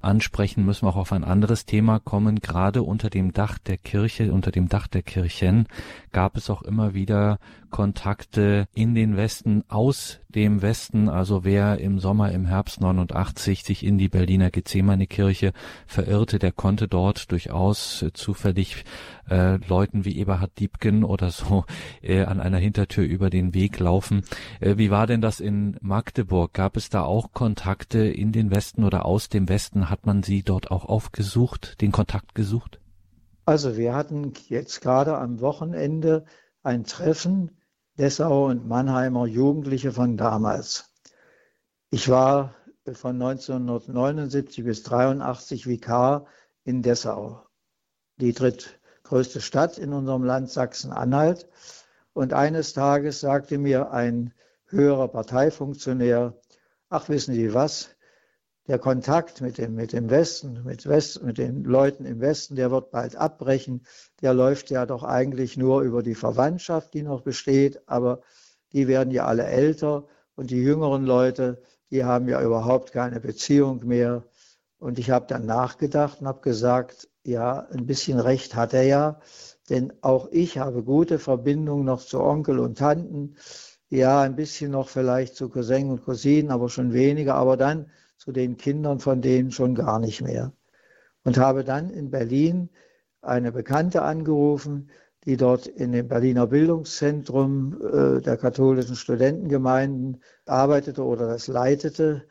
[0.00, 2.40] ansprechen, müssen wir auch auf ein anderes Thema kommen.
[2.40, 5.66] Gerade unter dem Dach der Kirche, unter dem Dach der Kirchen
[6.12, 7.38] gab es auch immer wieder
[7.70, 11.08] Kontakte in den Westen, aus dem Westen.
[11.08, 15.52] Also wer im Sommer, im Herbst 89 sich in die Berliner Gethsemane-Kirche
[15.86, 18.84] verirrte, der konnte dort durchaus zufällig
[19.30, 21.64] äh, Leuten wie Eberhard Diebken oder so
[22.02, 24.22] äh, an einer Hintertür über den Weg laufen.
[24.60, 26.52] Äh, wie war denn das in Magdeburg?
[26.52, 29.88] Gab es da auch Kontakte in den Westen oder aus dem Westen?
[29.88, 32.81] Hat man sie dort auch aufgesucht, den Kontakt gesucht?
[33.44, 36.24] Also wir hatten jetzt gerade am Wochenende
[36.62, 37.58] ein Treffen
[37.98, 40.94] Dessau und Mannheimer Jugendliche von damals.
[41.90, 42.54] Ich war
[42.92, 46.26] von 1979 bis 83 Vikar
[46.62, 47.44] in Dessau,
[48.16, 51.48] die drittgrößte Stadt in unserem Land Sachsen-Anhalt.
[52.12, 54.32] Und eines Tages sagte mir ein
[54.66, 56.40] höherer Parteifunktionär,
[56.88, 57.91] ach wissen Sie was,
[58.68, 62.70] der Kontakt mit dem, mit dem Westen, mit, West, mit den Leuten im Westen, der
[62.70, 63.84] wird bald abbrechen.
[64.20, 68.20] Der läuft ja doch eigentlich nur über die Verwandtschaft, die noch besteht, aber
[68.72, 73.84] die werden ja alle älter und die jüngeren Leute, die haben ja überhaupt keine Beziehung
[73.84, 74.24] mehr.
[74.78, 79.20] Und ich habe dann nachgedacht und habe gesagt, ja, ein bisschen recht hat er ja,
[79.70, 83.36] denn auch ich habe gute Verbindungen noch zu Onkel und Tanten,
[83.88, 87.90] ja, ein bisschen noch vielleicht zu Cousin und Cousinen, aber schon weniger, aber dann
[88.22, 90.52] zu den Kindern von denen schon gar nicht mehr.
[91.24, 92.70] Und habe dann in Berlin
[93.20, 94.90] eine Bekannte angerufen,
[95.24, 102.22] die dort in dem Berliner Bildungszentrum äh, der katholischen Studentengemeinden arbeitete oder das leitete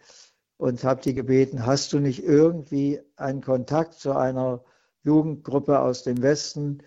[0.55, 4.63] und habe die gebeten, hast du nicht irgendwie einen Kontakt zu einer
[5.03, 6.83] Jugendgruppe aus dem Westen?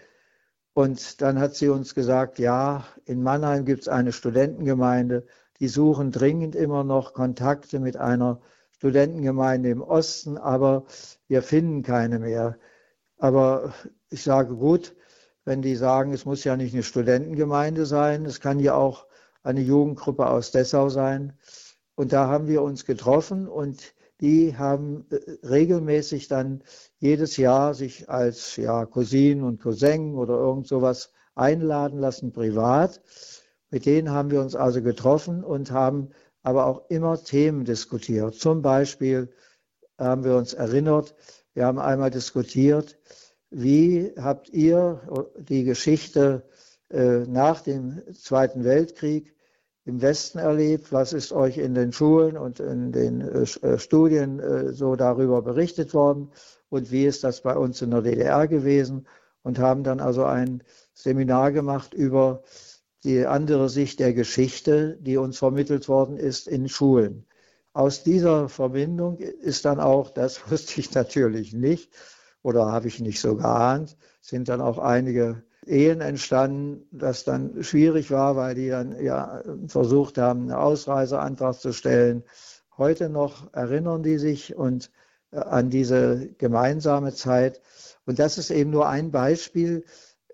[0.72, 5.26] Und dann hat sie uns gesagt, ja, in Mannheim gibt es eine Studentengemeinde,
[5.60, 8.40] die suchen dringend immer noch Kontakte mit einer
[8.84, 10.84] Studentengemeinde im Osten, aber
[11.26, 12.58] wir finden keine mehr.
[13.16, 13.72] Aber
[14.10, 14.94] ich sage gut,
[15.46, 19.06] wenn die sagen, es muss ja nicht eine Studentengemeinde sein, es kann ja auch
[19.42, 21.32] eine Jugendgruppe aus Dessau sein.
[21.94, 26.62] Und da haben wir uns getroffen und die haben äh, regelmäßig dann
[26.98, 33.00] jedes Jahr sich als ja, Cousin und Cousin oder irgend sowas einladen lassen, privat.
[33.70, 36.10] Mit denen haben wir uns also getroffen und haben
[36.44, 38.36] aber auch immer Themen diskutiert.
[38.36, 39.32] Zum Beispiel
[39.98, 41.14] haben wir uns erinnert,
[41.54, 42.98] wir haben einmal diskutiert,
[43.50, 45.00] wie habt ihr
[45.38, 46.42] die Geschichte
[46.90, 49.34] äh, nach dem Zweiten Weltkrieg
[49.86, 50.92] im Westen erlebt?
[50.92, 55.94] Was ist euch in den Schulen und in den äh, äh, Studien so darüber berichtet
[55.94, 56.30] worden?
[56.68, 59.06] Und wie ist das bei uns in der DDR gewesen?
[59.42, 62.42] Und haben dann also ein Seminar gemacht über
[63.04, 67.26] die andere Sicht der Geschichte, die uns vermittelt worden ist in Schulen.
[67.74, 71.92] Aus dieser Verbindung ist dann auch, das wusste ich natürlich nicht
[72.42, 78.10] oder habe ich nicht so geahnt, sind dann auch einige Ehen entstanden, das dann schwierig
[78.10, 82.22] war, weil die dann ja versucht haben, einen Ausreiseantrag zu stellen.
[82.76, 84.90] Heute noch erinnern die sich und
[85.30, 87.62] äh, an diese gemeinsame Zeit.
[88.04, 89.84] Und das ist eben nur ein Beispiel,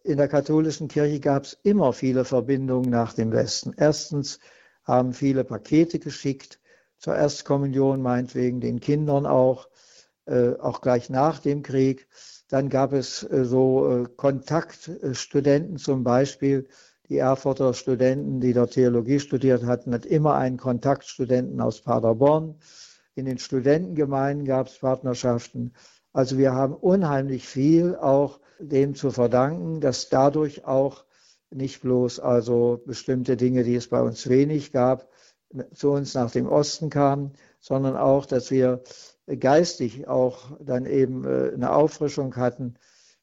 [0.02, 3.74] in der katholischen Kirche gab es immer viele Verbindungen nach dem Westen.
[3.76, 4.38] Erstens
[4.84, 6.58] haben viele Pakete geschickt,
[6.98, 9.68] zur Erstkommunion meinetwegen, den Kindern auch,
[10.26, 12.08] äh, auch gleich nach dem Krieg.
[12.48, 16.68] Dann gab es äh, so äh, Kontaktstudenten zum Beispiel,
[17.08, 22.56] die Erfurter Studenten, die dort Theologie studiert hatten, hat immer einen Kontaktstudenten aus Paderborn.
[23.14, 25.72] In den Studentengemeinden gab es Partnerschaften.
[26.12, 31.04] Also wir haben unheimlich viel auch dem zu verdanken, dass dadurch auch
[31.50, 35.08] nicht bloß also bestimmte Dinge, die es bei uns wenig gab,
[35.74, 38.82] zu uns nach dem Osten kamen, sondern auch, dass wir
[39.38, 42.74] geistig auch dann eben äh, eine Auffrischung hatten.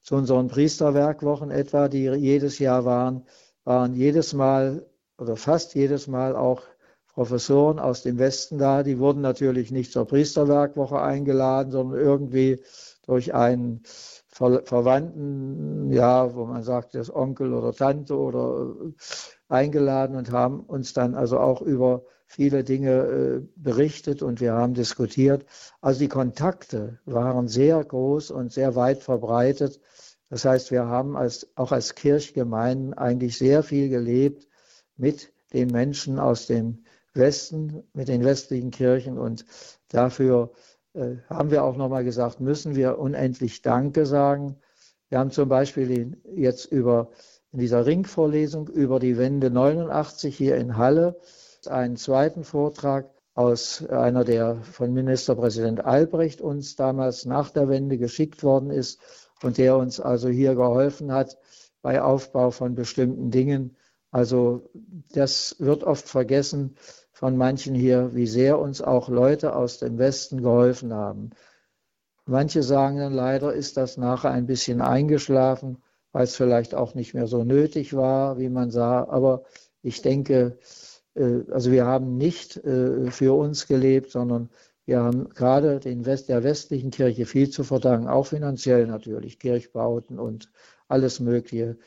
[0.01, 3.25] Zu unseren Priesterwerkwochen etwa, die jedes Jahr waren,
[3.63, 4.85] waren jedes Mal
[5.17, 6.63] oder fast jedes Mal auch
[7.07, 8.83] Professoren aus dem Westen da.
[8.83, 12.61] Die wurden natürlich nicht zur Priesterwerkwoche eingeladen, sondern irgendwie
[13.05, 13.81] durch einen
[14.37, 18.93] Ver Verwandten, ja, wo man sagt, das Onkel oder Tante oder äh,
[19.49, 24.75] eingeladen und haben uns dann also auch über viele Dinge äh, berichtet und wir haben
[24.75, 25.43] diskutiert.
[25.81, 29.79] Also die Kontakte waren sehr groß und sehr weit verbreitet.
[30.29, 34.47] Das heißt, wir haben als, auch als Kirchgemeinden eigentlich sehr viel gelebt
[34.97, 36.83] mit den Menschen aus dem
[37.15, 39.17] Westen, mit den westlichen Kirchen.
[39.17, 39.45] Und
[39.89, 40.51] dafür
[41.29, 44.57] haben wir auch nochmal gesagt, müssen wir unendlich Danke sagen.
[45.09, 47.11] Wir haben zum Beispiel jetzt über
[47.53, 51.19] in dieser Ringvorlesung über die Wende 89 hier in Halle
[51.65, 58.43] einen zweiten Vortrag aus einer, der von Ministerpräsident Albrecht uns damals nach der Wende geschickt
[58.43, 58.99] worden ist
[59.43, 61.37] und der uns also hier geholfen hat
[61.81, 63.77] bei Aufbau von bestimmten Dingen.
[64.11, 64.69] Also
[65.13, 66.75] das wird oft vergessen
[67.17, 71.31] von manchen hier, wie sehr uns auch Leute aus dem Westen geholfen haben.
[72.27, 77.15] Manche sagen dann leider, ist das nachher ein bisschen eingeschlafen, weil es vielleicht auch nicht
[77.15, 79.03] mehr so nötig war, wie man sah.
[79.09, 79.45] Aber
[79.81, 80.59] ich denke,
[81.15, 84.51] äh, also wir haben nicht äh, für uns gelebt, sondern
[84.85, 90.51] wir haben gerade West, der westlichen Kirche viel zu verdanken, auch finanziell natürlich, Kirchbauten und
[90.87, 91.79] alles Mögliche.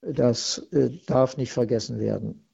[0.00, 2.48] Das äh, darf nicht vergessen werden.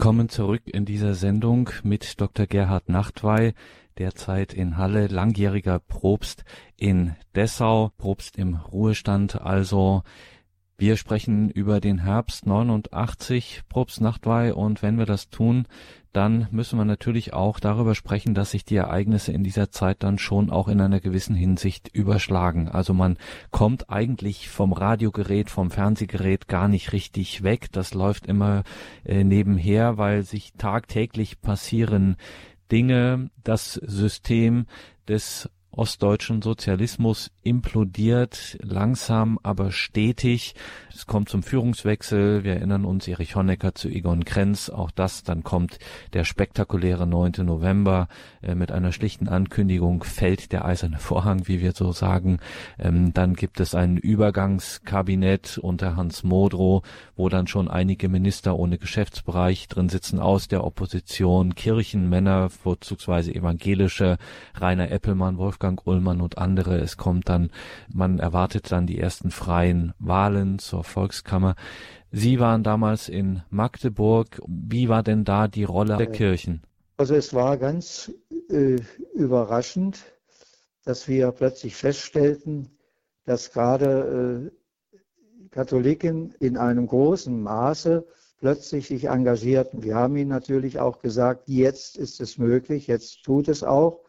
[0.00, 2.46] Willkommen zurück in dieser Sendung mit Dr.
[2.46, 3.52] Gerhard Nachtwey,
[3.98, 6.44] derzeit in Halle, langjähriger Probst
[6.76, 10.04] in Dessau, Probst im Ruhestand also.
[10.80, 15.66] Wir sprechen über den Herbst 89, Probst Nachtwey, und wenn wir das tun,
[16.12, 20.18] dann müssen wir natürlich auch darüber sprechen, dass sich die Ereignisse in dieser Zeit dann
[20.18, 22.68] schon auch in einer gewissen Hinsicht überschlagen.
[22.68, 23.18] Also man
[23.50, 27.72] kommt eigentlich vom Radiogerät, vom Fernsehgerät gar nicht richtig weg.
[27.72, 28.62] Das läuft immer
[29.04, 32.14] äh, nebenher, weil sich tagtäglich passieren
[32.70, 34.66] Dinge, das System
[35.08, 40.54] des ostdeutschen Sozialismus implodiert, langsam aber stetig.
[40.92, 42.42] Es kommt zum Führungswechsel.
[42.42, 44.68] Wir erinnern uns Erich Honecker zu Egon Krenz.
[44.68, 45.22] Auch das.
[45.22, 45.78] Dann kommt
[46.14, 47.46] der spektakuläre 9.
[47.46, 48.08] November
[48.42, 52.38] äh, mit einer schlichten Ankündigung fällt der eiserne Vorhang, wie wir so sagen.
[52.78, 56.82] Ähm, dann gibt es ein Übergangskabinett unter Hans Modrow,
[57.14, 64.18] wo dann schon einige Minister ohne Geschäftsbereich drin sitzen aus der Opposition, Kirchenmänner, vorzugsweise evangelische,
[64.54, 66.78] Rainer Eppelmann, Wolfgang Ullmann und andere.
[66.78, 67.50] Es kommt dann,
[67.92, 71.56] man erwartet dann die ersten freien Wahlen zur Volkskammer.
[72.10, 74.40] Sie waren damals in Magdeburg.
[74.46, 76.62] Wie war denn da die Rolle der Kirchen?
[76.96, 78.10] Also es war ganz
[78.48, 78.76] äh,
[79.14, 80.04] überraschend,
[80.84, 82.70] dass wir plötzlich feststellten,
[83.24, 88.06] dass gerade äh, Katholiken in einem großen Maße
[88.38, 89.82] plötzlich sich engagierten.
[89.82, 94.00] Wir haben ihnen natürlich auch gesagt, jetzt ist es möglich, jetzt tut es auch.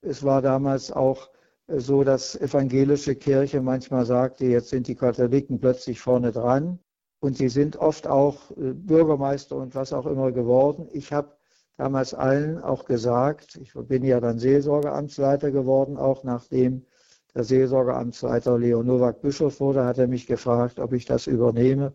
[0.00, 1.30] Es war damals auch
[1.68, 6.78] so, dass evangelische Kirche manchmal sagte, jetzt sind die Katholiken plötzlich vorne dran.
[7.20, 10.88] Und sie sind oft auch äh, Bürgermeister und was auch immer geworden.
[10.92, 11.36] Ich habe
[11.76, 16.86] damals allen auch gesagt, ich bin ja dann Seelsorgeamtsleiter geworden, auch nachdem
[17.34, 21.92] der Seelsorgeamtsleiter Leo Nowak Bischof wurde, hat er mich gefragt, ob ich das übernehme.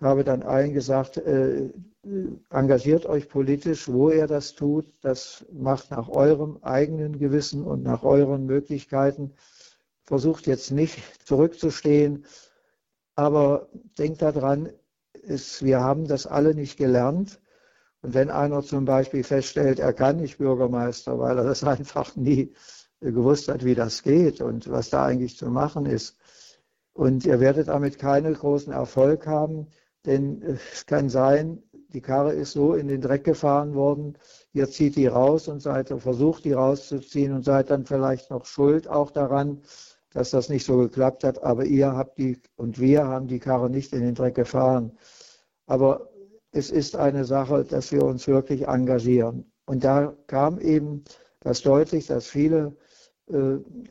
[0.00, 1.70] Habe dann allen gesagt, äh,
[2.48, 4.92] engagiert euch politisch, wo ihr das tut.
[5.02, 9.34] Das macht nach eurem eigenen Gewissen und nach euren Möglichkeiten.
[10.04, 12.24] Versucht jetzt nicht zurückzustehen,
[13.14, 14.70] aber denkt daran,
[15.12, 17.40] ist, wir haben das alle nicht gelernt.
[18.02, 22.54] Und wenn einer zum Beispiel feststellt, er kann nicht Bürgermeister, weil er das einfach nie
[23.00, 26.16] gewusst hat, wie das geht und was da eigentlich zu machen ist,
[26.92, 29.68] und ihr werdet damit keinen großen Erfolg haben,
[30.06, 34.16] denn es kann sein, die Karre ist so in den Dreck gefahren worden,
[34.52, 38.88] ihr zieht die raus und seid versucht, die rauszuziehen und seid dann vielleicht noch schuld
[38.88, 39.62] auch daran,
[40.12, 41.42] dass das nicht so geklappt hat.
[41.42, 44.92] Aber ihr habt die und wir haben die Karre nicht in den Dreck gefahren.
[45.66, 46.10] Aber
[46.52, 49.50] es ist eine Sache, dass wir uns wirklich engagieren.
[49.66, 51.04] Und da kam eben
[51.40, 52.76] das deutlich, dass viele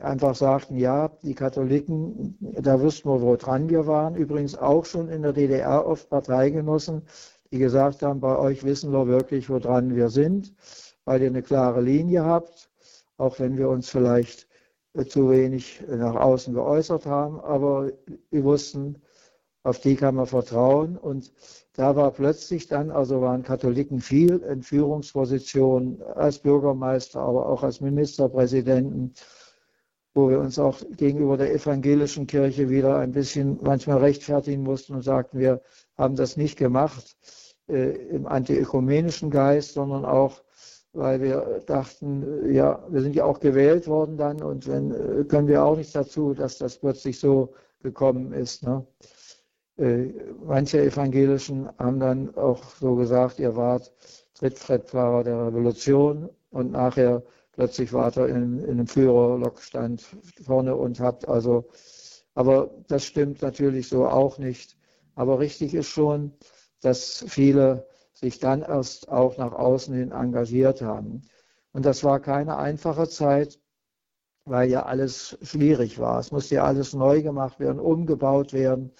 [0.00, 4.14] einfach sagten, ja, die Katholiken, da wüssten wir, wo dran wir waren.
[4.14, 7.02] Übrigens auch schon in der DDR oft Parteigenossen,
[7.50, 10.54] die gesagt haben, bei euch wissen wir wirklich, woran wir sind,
[11.04, 12.70] weil ihr eine klare Linie habt,
[13.16, 14.46] auch wenn wir uns vielleicht
[14.94, 17.90] äh, zu wenig nach außen geäußert haben, aber
[18.30, 19.02] wir wussten,
[19.62, 20.96] auf die kann man vertrauen.
[20.96, 21.32] Und
[21.74, 27.80] da war plötzlich dann, also waren Katholiken viel in Führungspositionen als Bürgermeister, aber auch als
[27.80, 29.14] Ministerpräsidenten,
[30.14, 35.02] wo wir uns auch gegenüber der evangelischen Kirche wieder ein bisschen manchmal rechtfertigen mussten und
[35.02, 35.62] sagten, wir
[35.96, 37.16] haben das nicht gemacht
[37.68, 40.42] äh, im antiökumenischen Geist, sondern auch,
[40.92, 45.24] weil wir dachten, äh, ja, wir sind ja auch gewählt worden dann und wenn, äh,
[45.24, 48.64] können wir auch nichts dazu, dass das plötzlich so gekommen ist.
[48.64, 48.84] Ne?
[49.80, 50.12] Äh,
[50.44, 53.90] manche Evangelischen haben dann auch so gesagt, ihr wart
[54.34, 57.22] Trittbrettfahrer der Revolution und nachher
[57.52, 60.04] plötzlich wart ihr in, in einem Führerlockstand
[60.44, 61.70] vorne und habt also,
[62.34, 64.76] aber das stimmt natürlich so auch nicht.
[65.14, 66.32] Aber richtig ist schon,
[66.82, 71.22] dass viele sich dann erst auch nach außen hin engagiert haben.
[71.72, 73.58] Und das war keine einfache Zeit,
[74.44, 76.18] weil ja alles schwierig war.
[76.20, 78.92] Es musste ja alles neu gemacht werden, umgebaut werden.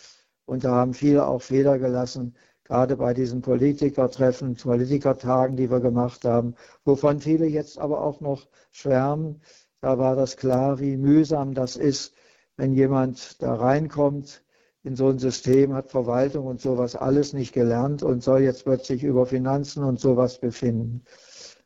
[0.51, 2.35] Und da haben viele auch Fehler gelassen,
[2.65, 8.49] gerade bei diesen Politikertreffen, Politikertagen, die wir gemacht haben, wovon viele jetzt aber auch noch
[8.73, 9.43] schwärmen.
[9.81, 12.15] Da war das klar, wie mühsam das ist,
[12.57, 14.43] wenn jemand da reinkommt
[14.83, 19.05] in so ein System, hat Verwaltung und sowas alles nicht gelernt und soll jetzt plötzlich
[19.05, 21.05] über Finanzen und sowas befinden.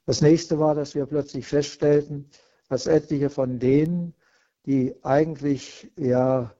[0.05, 2.29] Das nächste war, dass wir plötzlich feststellten,
[2.69, 4.13] dass etliche von denen,
[4.67, 6.53] die eigentlich ja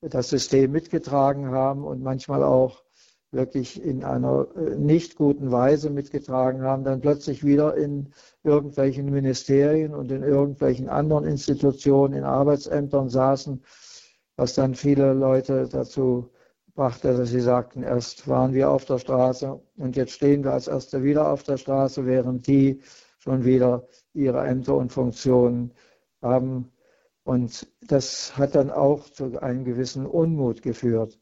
[0.00, 2.82] das System mitgetragen haben und manchmal auch
[3.32, 9.94] wirklich in einer äh, nicht guten Weise mitgetragen haben, dann plötzlich wieder in irgendwelchen Ministerien
[9.94, 13.62] und in irgendwelchen anderen Institutionen, in Arbeitsämtern saßen,
[14.36, 16.30] was dann viele Leute dazu
[16.74, 20.66] brachte, dass sie sagten, erst waren wir auf der Straße und jetzt stehen wir als
[20.66, 22.80] Erste wieder auf der Straße, während die
[23.18, 25.72] schon wieder ihre Ämter und Funktionen
[26.22, 26.72] haben
[27.24, 31.18] und das hat dann auch zu einem gewissen Unmut geführt.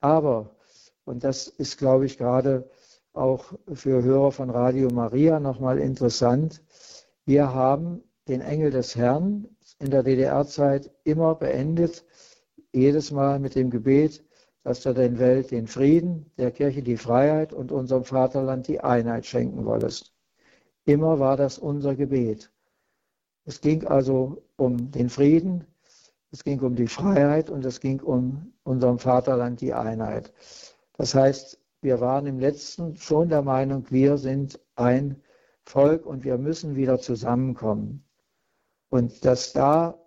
[0.00, 0.56] Aber,
[1.04, 2.70] und das ist, glaube ich, gerade
[3.12, 6.62] auch für Hörer von Radio Maria nochmal interessant,
[7.24, 9.48] wir haben den Engel des Herrn
[9.78, 12.04] in der DDR-Zeit immer beendet,
[12.72, 14.24] jedes Mal mit dem Gebet,
[14.62, 19.26] dass du den Welt den Frieden, der Kirche die Freiheit und unserem Vaterland die Einheit
[19.26, 20.12] schenken wollest.
[20.84, 22.52] Immer war das unser Gebet.
[23.50, 25.66] Es ging also um den Frieden,
[26.30, 30.32] es ging um die Freiheit und es ging um unserem Vaterland die Einheit.
[30.96, 35.20] Das heißt, wir waren im letzten schon der Meinung, wir sind ein
[35.64, 38.04] Volk und wir müssen wieder zusammenkommen.
[38.88, 39.98] Und dass da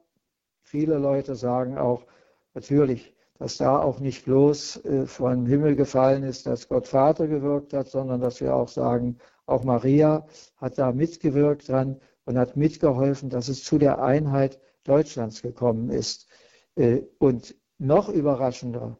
[0.61, 2.05] viele Leute sagen auch,
[2.53, 7.73] natürlich, dass da auch nicht bloß äh, vom Himmel gefallen ist, dass Gott Vater gewirkt
[7.73, 9.17] hat, sondern dass wir auch sagen,
[9.47, 10.25] auch Maria
[10.55, 16.27] hat da mitgewirkt dran und hat mitgeholfen, dass es zu der Einheit Deutschlands gekommen ist.
[16.75, 18.97] Äh, und noch überraschender,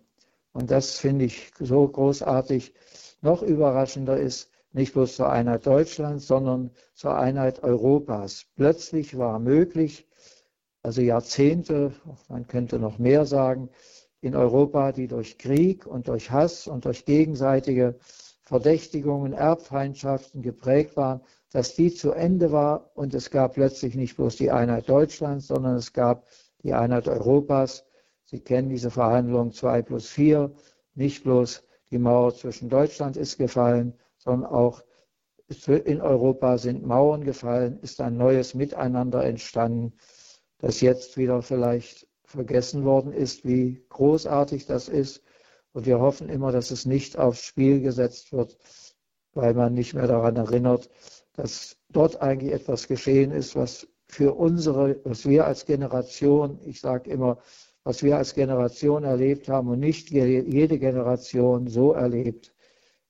[0.52, 2.74] und das finde ich so großartig,
[3.22, 8.46] noch überraschender ist nicht bloß zur Einheit Deutschlands, sondern zur Einheit Europas.
[8.56, 10.08] Plötzlich war möglich,
[10.82, 11.94] also Jahrzehnte,
[12.28, 13.70] man könnte noch mehr sagen,
[14.20, 17.98] in Europa, die durch Krieg und durch Hass und durch gegenseitige
[18.42, 21.22] Verdächtigungen, Erbfeindschaften geprägt waren,
[21.54, 25.76] dass die zu Ende war und es gab plötzlich nicht bloß die Einheit Deutschlands, sondern
[25.76, 26.26] es gab
[26.64, 27.86] die Einheit Europas.
[28.26, 30.52] Sie kennen diese Verhandlungen 2 plus 4.
[30.96, 34.84] Nicht bloß die Mauer zwischen Deutschland ist gefallen, sondern auch
[35.68, 39.94] in Europa sind Mauern gefallen, ist ein neues Miteinander entstanden,
[40.58, 45.22] das jetzt wieder vielleicht vergessen worden ist, wie großartig das ist.
[45.72, 48.58] Und wir hoffen immer, dass es nicht aufs Spiel gesetzt wird,
[49.34, 50.90] weil man nicht mehr daran erinnert,
[51.34, 57.10] dass dort eigentlich etwas geschehen ist, was für unsere, was wir als Generation, ich sage
[57.10, 57.40] immer,
[57.84, 62.54] was wir als Generation erlebt haben und nicht jede Generation so erlebt.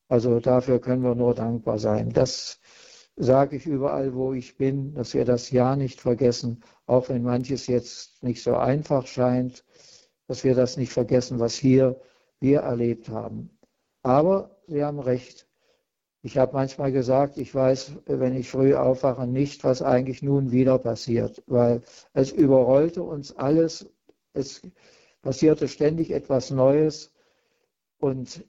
[0.08, 2.10] Also dafür können wir nur dankbar sein.
[2.12, 2.60] Das
[3.16, 7.68] sage ich überall, wo ich bin, dass wir das ja nicht vergessen, auch wenn manches
[7.68, 9.64] jetzt nicht so einfach scheint,
[10.28, 12.00] dass wir das nicht vergessen, was hier
[12.40, 13.58] wir erlebt haben.
[14.02, 15.48] Aber Sie haben recht.
[16.26, 20.80] Ich habe manchmal gesagt, ich weiß, wenn ich früh aufwache, nicht, was eigentlich nun wieder
[20.80, 21.82] passiert, weil
[22.14, 23.92] es überrollte uns alles.
[24.32, 24.62] Es
[25.22, 27.12] passierte ständig etwas Neues
[28.00, 28.46] und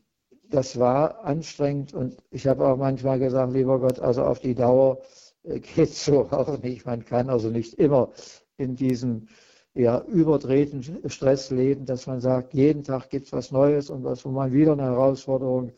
[0.48, 5.00] das war anstrengend und ich habe auch manchmal gesagt, lieber Gott, also auf die Dauer
[5.42, 6.86] äh, geht so auch nicht.
[6.86, 8.12] Man kann also nicht immer
[8.56, 9.26] in diesem
[9.74, 14.24] ja, überdrehten Stress leben, dass man sagt, jeden Tag gibt es was Neues und was,
[14.24, 15.72] wo man wieder eine Herausforderung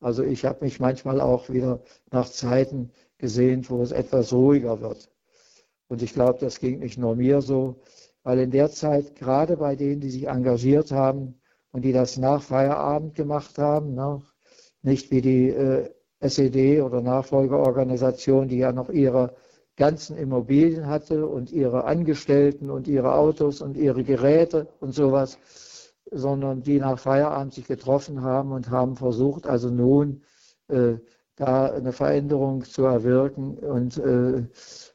[0.00, 1.80] also ich habe mich manchmal auch wieder
[2.10, 5.10] nach Zeiten gesehen, wo es etwas ruhiger wird.
[5.88, 7.80] Und ich glaube, das ging nicht nur mir so,
[8.22, 11.40] weil in der Zeit, gerade bei denen, die sich engagiert haben
[11.72, 14.22] und die das nach Feierabend gemacht haben, ne,
[14.82, 15.90] nicht wie die äh,
[16.20, 19.34] SED oder Nachfolgeorganisation, die ja noch ihre
[19.76, 25.38] ganzen Immobilien hatte und ihre Angestellten und ihre Autos und ihre Geräte und sowas,
[26.10, 30.22] sondern die nach Feierabend sich getroffen haben und haben versucht, also nun
[30.68, 30.94] äh,
[31.36, 33.58] da eine Veränderung zu erwirken.
[33.58, 34.44] Und äh,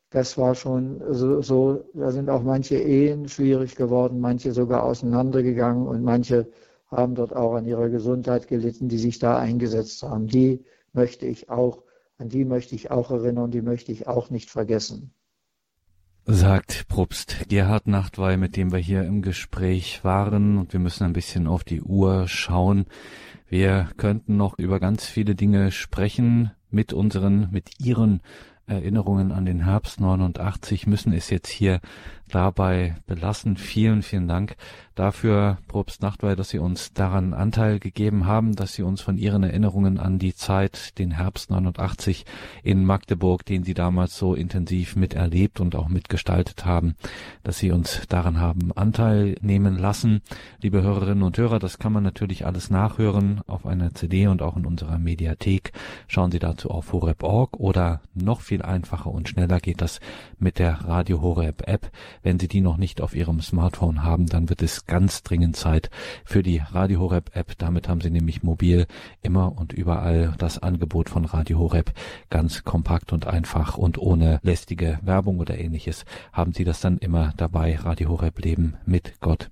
[0.09, 5.87] das war schon so, so, da sind auch manche Ehen schwierig geworden, manche sogar auseinandergegangen
[5.87, 6.47] und manche
[6.87, 10.27] haben dort auch an ihrer Gesundheit gelitten, die sich da eingesetzt haben.
[10.27, 10.63] Die
[10.93, 11.83] möchte ich auch,
[12.17, 15.13] an die möchte ich auch erinnern, die möchte ich auch nicht vergessen.
[16.27, 21.13] Sagt Probst Gerhard Nachtwey, mit dem wir hier im Gespräch waren und wir müssen ein
[21.13, 22.87] bisschen auf die Uhr schauen.
[23.47, 28.21] Wir könnten noch über ganz viele Dinge sprechen mit unseren, mit ihren
[28.65, 31.79] Erinnerungen an den Herbst 89 müssen es jetzt hier
[32.29, 33.57] dabei belassen.
[33.57, 34.55] Vielen, vielen Dank
[34.95, 39.43] dafür, Probst Nachtwey, dass Sie uns daran Anteil gegeben haben, dass Sie uns von Ihren
[39.43, 42.25] Erinnerungen an die Zeit, den Herbst 89
[42.63, 46.95] in Magdeburg, den Sie damals so intensiv miterlebt und auch mitgestaltet haben,
[47.43, 50.21] dass Sie uns daran haben Anteil nehmen lassen.
[50.61, 54.55] Liebe Hörerinnen und Hörer, das kann man natürlich alles nachhören auf einer CD und auch
[54.55, 55.73] in unserer Mediathek.
[56.07, 59.99] Schauen Sie dazu auf horeb.org oder noch viel einfacher und schneller geht das
[60.39, 61.91] mit der Radio Horeb App.
[62.25, 65.91] Wenn Sie die noch nicht auf Ihrem Smartphone haben, dann wird es ganz dringend Zeit
[66.23, 67.55] für die Radio Horeb App.
[67.59, 68.87] Damit haben Sie nämlich mobil
[69.21, 71.93] immer und überall das Angebot von Radio Horeb
[72.31, 76.03] ganz kompakt und einfach und ohne lästige Werbung oder ähnliches
[76.33, 77.75] haben Sie das dann immer dabei.
[77.75, 79.51] Radio Horeb Leben mit Gott.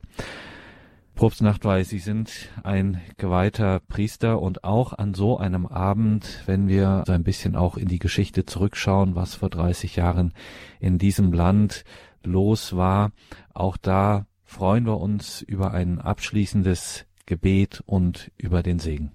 [1.13, 7.03] Propst Nachtwey, Sie sind ein geweihter Priester und auch an so einem Abend, wenn wir
[7.05, 10.33] so ein bisschen auch in die Geschichte zurückschauen, was vor 30 Jahren
[10.79, 11.83] in diesem Land
[12.23, 13.11] los war.
[13.53, 19.11] Auch da freuen wir uns über ein abschließendes Gebet und über den Segen.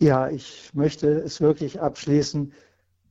[0.00, 2.52] Ja, ich möchte es wirklich abschließen,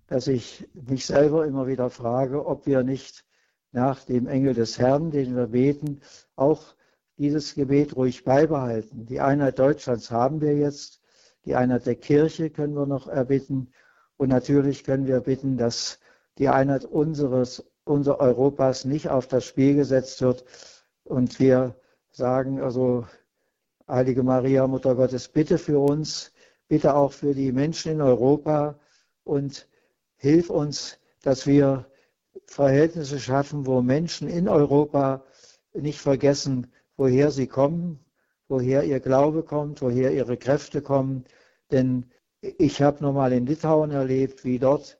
[0.07, 3.23] dass ich mich selber immer wieder frage, ob wir nicht
[3.71, 6.01] nach dem Engel des Herrn, den wir beten,
[6.35, 6.75] auch
[7.17, 9.05] dieses Gebet ruhig beibehalten.
[9.05, 10.99] Die Einheit Deutschlands haben wir jetzt,
[11.45, 13.71] die Einheit der Kirche können wir noch erbitten
[14.17, 15.99] und natürlich können wir bitten, dass
[16.37, 20.45] die Einheit unseres unser Europas nicht auf das Spiel gesetzt wird.
[21.03, 21.75] Und wir
[22.11, 23.05] sagen also,
[23.87, 26.31] Heilige Maria, Mutter Gottes, bitte für uns,
[26.69, 28.79] bitte auch für die Menschen in Europa
[29.25, 29.67] und
[30.15, 31.85] hilf uns, dass wir
[32.45, 35.25] Verhältnisse schaffen, wo Menschen in Europa
[35.73, 37.99] nicht vergessen, woher sie kommen,
[38.47, 41.25] woher ihr Glaube kommt, woher ihre Kräfte kommen.
[41.71, 42.05] Denn
[42.41, 44.97] ich habe nochmal in Litauen erlebt, wie dort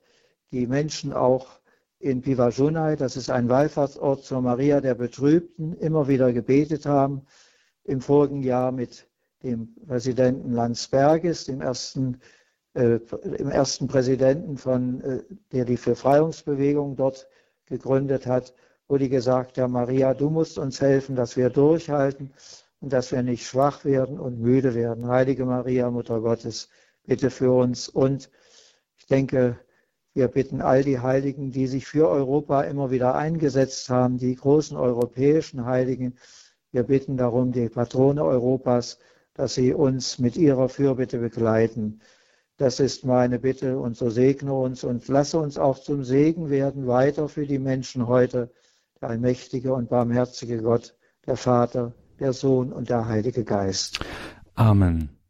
[0.50, 1.61] die Menschen auch
[2.02, 7.22] in Pivajunai, das ist ein Wallfahrtsort zur Maria der Betrübten, immer wieder gebetet haben.
[7.84, 9.06] Im vorigen Jahr mit
[9.44, 12.20] dem Präsidenten Landsbergis, dem ersten,
[12.74, 15.22] äh, dem ersten Präsidenten, von, äh,
[15.52, 17.28] der die Befreiungsbewegung dort
[17.66, 18.52] gegründet hat,
[18.88, 22.32] wo die gesagt haben, Maria, du musst uns helfen, dass wir durchhalten
[22.80, 25.06] und dass wir nicht schwach werden und müde werden.
[25.06, 26.68] Heilige Maria, Mutter Gottes,
[27.04, 27.88] bitte für uns.
[27.88, 28.28] Und
[28.96, 29.56] ich denke,
[30.14, 34.76] wir bitten all die Heiligen, die sich für Europa immer wieder eingesetzt haben, die großen
[34.76, 36.16] europäischen Heiligen.
[36.70, 38.98] Wir bitten darum, die Patrone Europas,
[39.34, 42.00] dass sie uns mit ihrer Fürbitte begleiten.
[42.58, 46.86] Das ist meine Bitte und so segne uns und lasse uns auch zum Segen werden
[46.86, 48.52] weiter für die Menschen heute,
[49.00, 50.94] der allmächtige und barmherzige Gott,
[51.26, 54.00] der Vater, der Sohn und der Heilige Geist.
[54.54, 55.21] Amen.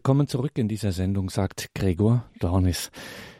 [0.00, 2.90] Willkommen zurück in dieser Sendung, sagt Gregor Dornis.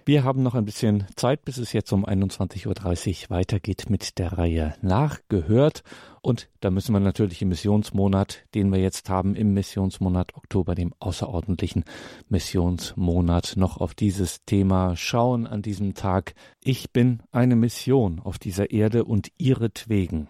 [0.05, 4.35] Wir haben noch ein bisschen Zeit, bis es jetzt um 21.30 Uhr weitergeht mit der
[4.35, 5.83] Reihe Nachgehört.
[6.21, 10.93] Und da müssen wir natürlich im Missionsmonat, den wir jetzt haben, im Missionsmonat Oktober, dem
[10.99, 11.85] außerordentlichen
[12.29, 16.35] Missionsmonat, noch auf dieses Thema schauen an diesem Tag.
[16.63, 20.29] Ich bin eine Mission auf dieser Erde und ihretwegen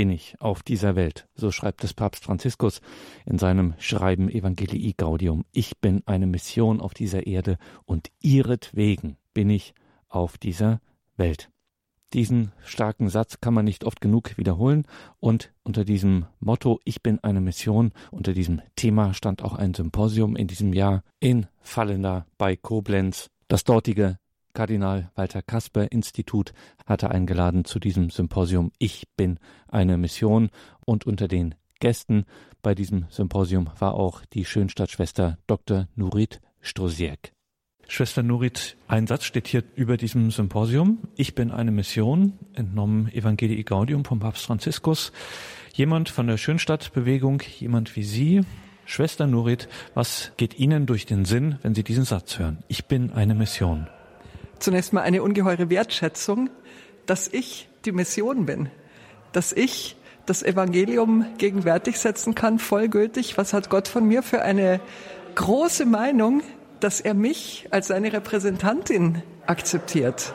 [0.00, 1.28] bin ich auf dieser Welt.
[1.34, 2.80] So schreibt es Papst Franziskus
[3.26, 5.44] in seinem Schreiben Evangelii Gaudium.
[5.52, 9.74] Ich bin eine Mission auf dieser Erde und ihretwegen bin ich
[10.08, 10.80] auf dieser
[11.18, 11.50] Welt.
[12.14, 14.86] Diesen starken Satz kann man nicht oft genug wiederholen
[15.18, 20.34] und unter diesem Motto Ich bin eine Mission, unter diesem Thema stand auch ein Symposium
[20.34, 23.28] in diesem Jahr in Fallender bei Koblenz.
[23.48, 24.16] Das dortige
[24.52, 26.52] Kardinal Walter Kasper Institut
[26.86, 29.38] hatte eingeladen zu diesem Symposium Ich bin
[29.68, 30.50] eine Mission
[30.84, 32.24] und unter den Gästen
[32.62, 35.88] bei diesem Symposium war auch die Schönstadtschwester Dr.
[35.96, 37.32] Nurit Strosiek.
[37.88, 40.98] Schwester Nurit, ein Satz steht hier über diesem Symposium.
[41.16, 45.10] Ich bin eine Mission, entnommen Evangelii Gaudium vom Papst Franziskus.
[45.74, 48.42] Jemand von der Schönstadtbewegung, jemand wie Sie,
[48.84, 52.62] Schwester Nurit, was geht Ihnen durch den Sinn, wenn Sie diesen Satz hören?
[52.68, 53.88] Ich bin eine Mission.
[54.60, 56.50] Zunächst mal eine ungeheure Wertschätzung,
[57.06, 58.70] dass ich die Mission bin,
[59.32, 59.96] dass ich
[60.26, 63.36] das Evangelium gegenwärtig setzen kann, vollgültig.
[63.36, 64.80] Was hat Gott von mir für eine
[65.34, 66.42] große Meinung,
[66.78, 70.32] dass er mich als seine Repräsentantin akzeptiert?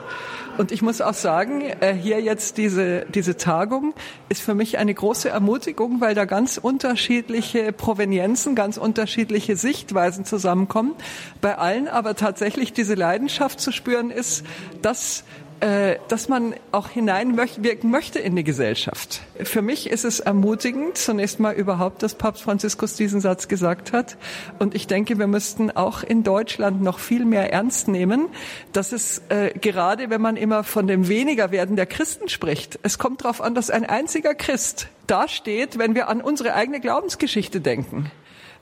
[0.57, 3.93] Und ich muss auch sagen, äh, hier jetzt diese, diese Tagung
[4.29, 10.93] ist für mich eine große Ermutigung, weil da ganz unterschiedliche Provenienzen, ganz unterschiedliche Sichtweisen zusammenkommen.
[11.41, 14.45] Bei allen aber tatsächlich diese Leidenschaft zu spüren ist,
[14.81, 15.25] dass
[15.61, 19.21] äh, dass man auch hineinwirken möchte in die Gesellschaft.
[19.43, 24.17] Für mich ist es ermutigend, zunächst mal überhaupt, dass Papst Franziskus diesen Satz gesagt hat.
[24.59, 28.27] Und ich denke, wir müssten auch in Deutschland noch viel mehr ernst nehmen,
[28.73, 33.23] dass es äh, gerade, wenn man immer von dem Wenigerwerden der Christen spricht, es kommt
[33.23, 38.11] darauf an, dass ein einziger Christ dasteht, wenn wir an unsere eigene Glaubensgeschichte denken.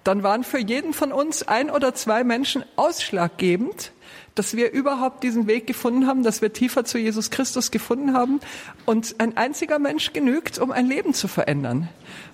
[0.03, 3.92] Dann waren für jeden von uns ein oder zwei Menschen ausschlaggebend,
[4.35, 8.39] dass wir überhaupt diesen Weg gefunden haben, dass wir tiefer zu Jesus Christus gefunden haben.
[8.85, 11.89] Und ein einziger Mensch genügt, um ein Leben zu verändern.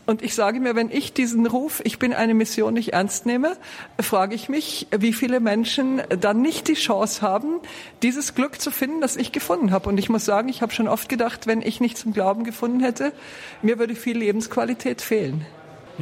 [0.05, 3.57] Und ich sage mir, wenn ich diesen Ruf, ich bin eine Mission nicht ernst nehme,
[3.99, 7.59] frage ich mich, wie viele Menschen dann nicht die Chance haben,
[8.01, 9.87] dieses Glück zu finden, das ich gefunden habe.
[9.89, 12.79] Und ich muss sagen, ich habe schon oft gedacht, wenn ich nicht zum Glauben gefunden
[12.79, 13.13] hätte,
[13.61, 15.45] mir würde viel Lebensqualität fehlen.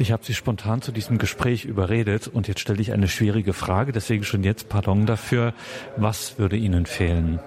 [0.00, 3.90] Ich habe Sie spontan zu diesem Gespräch überredet und jetzt stelle ich eine schwierige Frage,
[3.90, 5.54] deswegen schon jetzt Pardon dafür.
[5.96, 7.40] Was würde Ihnen fehlen?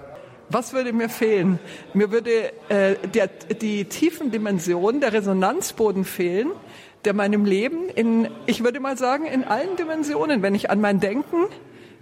[0.50, 1.58] Was würde mir fehlen?
[1.94, 6.50] Mir würde äh, der, die tiefen Dimension, der Resonanzboden fehlen,
[7.06, 11.00] der meinem Leben in, ich würde mal sagen, in allen Dimensionen, wenn ich an mein
[11.00, 11.46] Denken,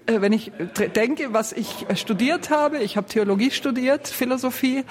[0.06, 0.50] äh, wenn ich
[0.96, 4.84] denke, was ich studiert habe, ich habe Theologie studiert, Philosophie,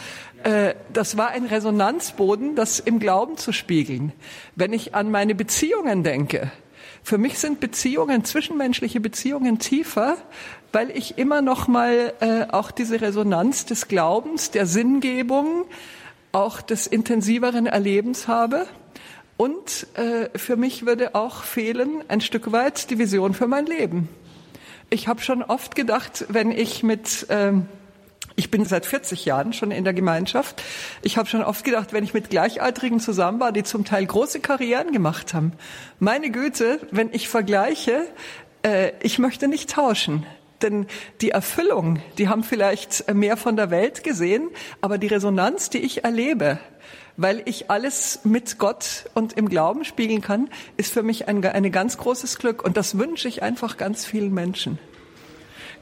[0.44, 4.12] äh, das war ein Resonanzboden, das im Glauben zu spiegeln.
[4.56, 6.52] Wenn ich an meine Beziehungen denke,
[7.04, 10.18] für mich sind Beziehungen, zwischenmenschliche Beziehungen tiefer,
[10.72, 15.66] weil ich immer noch mal äh, auch diese Resonanz des Glaubens, der Sinngebung,
[16.32, 18.68] auch des intensiveren Erlebens habe.
[19.38, 24.10] Und äh, für mich würde auch fehlen ein Stück weit die Vision für mein Leben.
[24.90, 27.68] Ich habe schon oft gedacht, wenn ich mit ähm,
[28.40, 30.64] ich bin seit 40 Jahren schon in der Gemeinschaft.
[31.02, 34.40] Ich habe schon oft gedacht, wenn ich mit Gleichaltrigen zusammen war, die zum Teil große
[34.40, 35.52] Karrieren gemacht haben.
[36.00, 38.08] Meine Güte, wenn ich vergleiche,
[38.64, 40.26] äh, ich möchte nicht tauschen.
[40.62, 40.88] Denn
[41.20, 44.48] die Erfüllung, die haben vielleicht mehr von der Welt gesehen,
[44.80, 46.60] aber die Resonanz, die ich erlebe,
[47.18, 51.72] weil ich alles mit Gott und im Glauben spiegeln kann, ist für mich ein, ein
[51.74, 52.64] ganz großes Glück.
[52.64, 54.80] Und das wünsche ich einfach ganz vielen Menschen.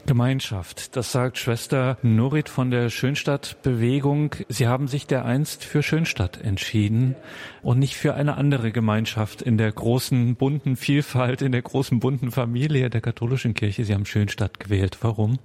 [0.08, 4.36] Gemeinschaft, das sagt Schwester Norit von der Schönstadtbewegung.
[4.48, 7.14] Sie haben sich dereinst für Schönstadt entschieden
[7.60, 12.30] und nicht für eine andere Gemeinschaft in der großen bunten Vielfalt, in der großen bunten
[12.30, 13.84] Familie der katholischen Kirche.
[13.84, 14.96] Sie haben Schönstadt gewählt.
[15.02, 15.38] Warum?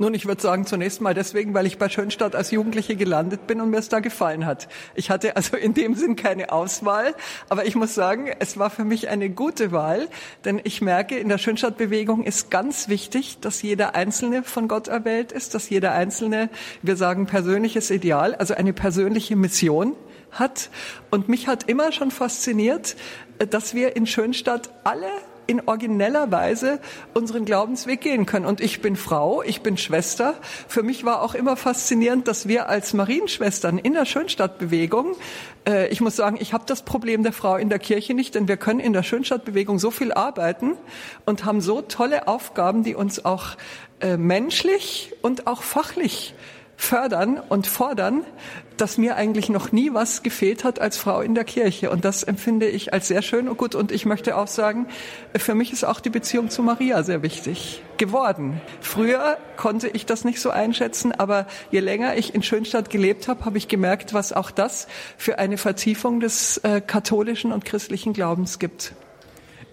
[0.00, 3.60] Nun, ich würde sagen, zunächst mal deswegen, weil ich bei Schönstadt als Jugendliche gelandet bin
[3.60, 4.68] und mir es da gefallen hat.
[4.94, 7.16] Ich hatte also in dem Sinn keine Auswahl,
[7.48, 10.06] aber ich muss sagen, es war für mich eine gute Wahl,
[10.44, 15.32] denn ich merke, in der Schönstadtbewegung ist ganz wichtig, dass jeder Einzelne von Gott erwählt
[15.32, 16.48] ist, dass jeder Einzelne,
[16.80, 19.96] wir sagen persönliches Ideal, also eine persönliche Mission
[20.30, 20.70] hat.
[21.10, 22.94] Und mich hat immer schon fasziniert,
[23.50, 25.10] dass wir in Schönstadt alle
[25.48, 26.78] in origineller Weise
[27.14, 28.44] unseren Glaubensweg gehen können.
[28.44, 30.34] Und ich bin Frau, ich bin Schwester.
[30.68, 35.16] Für mich war auch immer faszinierend, dass wir als Marienschwestern in der Schönstadtbewegung,
[35.66, 38.46] äh, ich muss sagen, ich habe das Problem der Frau in der Kirche nicht, denn
[38.46, 40.76] wir können in der Schönstadtbewegung so viel arbeiten
[41.24, 43.56] und haben so tolle Aufgaben, die uns auch
[44.00, 46.34] äh, menschlich und auch fachlich
[46.76, 48.22] fördern und fordern,
[48.80, 51.90] dass mir eigentlich noch nie was gefehlt hat als Frau in der Kirche.
[51.90, 53.74] Und das empfinde ich als sehr schön und gut.
[53.74, 54.86] Und ich möchte auch sagen,
[55.36, 58.60] für mich ist auch die Beziehung zu Maria sehr wichtig geworden.
[58.80, 63.44] Früher konnte ich das nicht so einschätzen, aber je länger ich in Schönstadt gelebt habe,
[63.44, 68.58] habe ich gemerkt, was auch das für eine Vertiefung des äh, katholischen und christlichen Glaubens
[68.58, 68.94] gibt.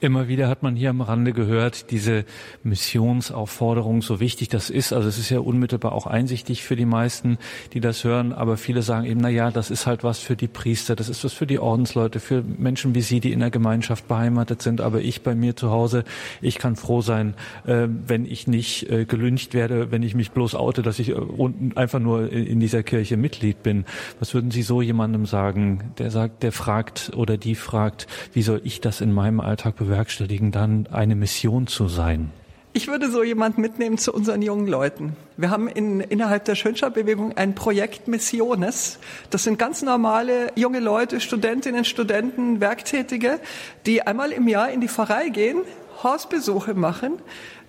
[0.05, 2.25] Immer wieder hat man hier am Rande gehört, diese
[2.61, 4.93] Missionsaufforderung, so wichtig das ist.
[4.93, 7.39] Also es ist ja unmittelbar auch einsichtig für die meisten,
[7.73, 8.31] die das hören.
[8.31, 11.23] Aber viele sagen eben, na ja, das ist halt was für die Priester, das ist
[11.23, 14.79] was für die Ordensleute, für Menschen wie Sie, die in der Gemeinschaft beheimatet sind.
[14.79, 16.03] Aber ich bei mir zu Hause,
[16.39, 17.33] ich kann froh sein,
[17.65, 21.15] äh, wenn ich nicht äh, gelüncht werde, wenn ich mich bloß oute, dass ich äh,
[21.73, 23.85] einfach nur in dieser Kirche Mitglied bin.
[24.19, 28.61] Was würden Sie so jemandem sagen, der sagt, der fragt oder die fragt, wie soll
[28.63, 32.31] ich das in meinem Alltag bewerkstelligen, dann eine Mission zu sein?
[32.73, 35.15] Ich würde so jemand mitnehmen zu unseren jungen Leuten.
[35.37, 38.99] Wir haben in, innerhalb der Schönstadtbewegung ein Projekt Missiones.
[39.29, 43.39] Das sind ganz normale junge Leute, Studentinnen, Studenten, Werktätige,
[43.85, 45.59] die einmal im Jahr in die Pfarrei gehen,
[46.03, 47.13] Hausbesuche machen,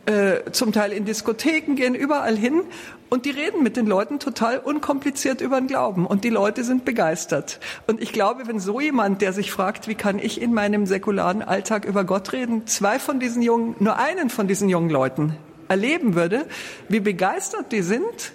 [0.06, 2.62] äh, zum Teil in Diskotheken, gehen überall hin
[3.08, 6.84] und die reden mit den Leuten total unkompliziert über den Glauben und die Leute sind
[6.84, 7.60] begeistert.
[7.86, 11.42] Und ich glaube, wenn so jemand, der sich fragt, wie kann ich in meinem säkularen
[11.42, 15.36] Alltag über Gott reden, zwei von diesen jungen, nur einen von diesen jungen Leuten
[15.68, 16.46] erleben würde,
[16.88, 18.32] wie begeistert die sind,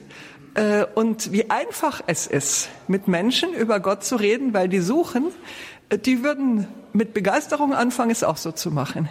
[0.54, 5.28] äh, und wie einfach es ist, mit Menschen über Gott zu reden, weil die suchen,
[5.90, 9.10] äh, die würden mit Begeisterung anfangen, es auch so zu machen.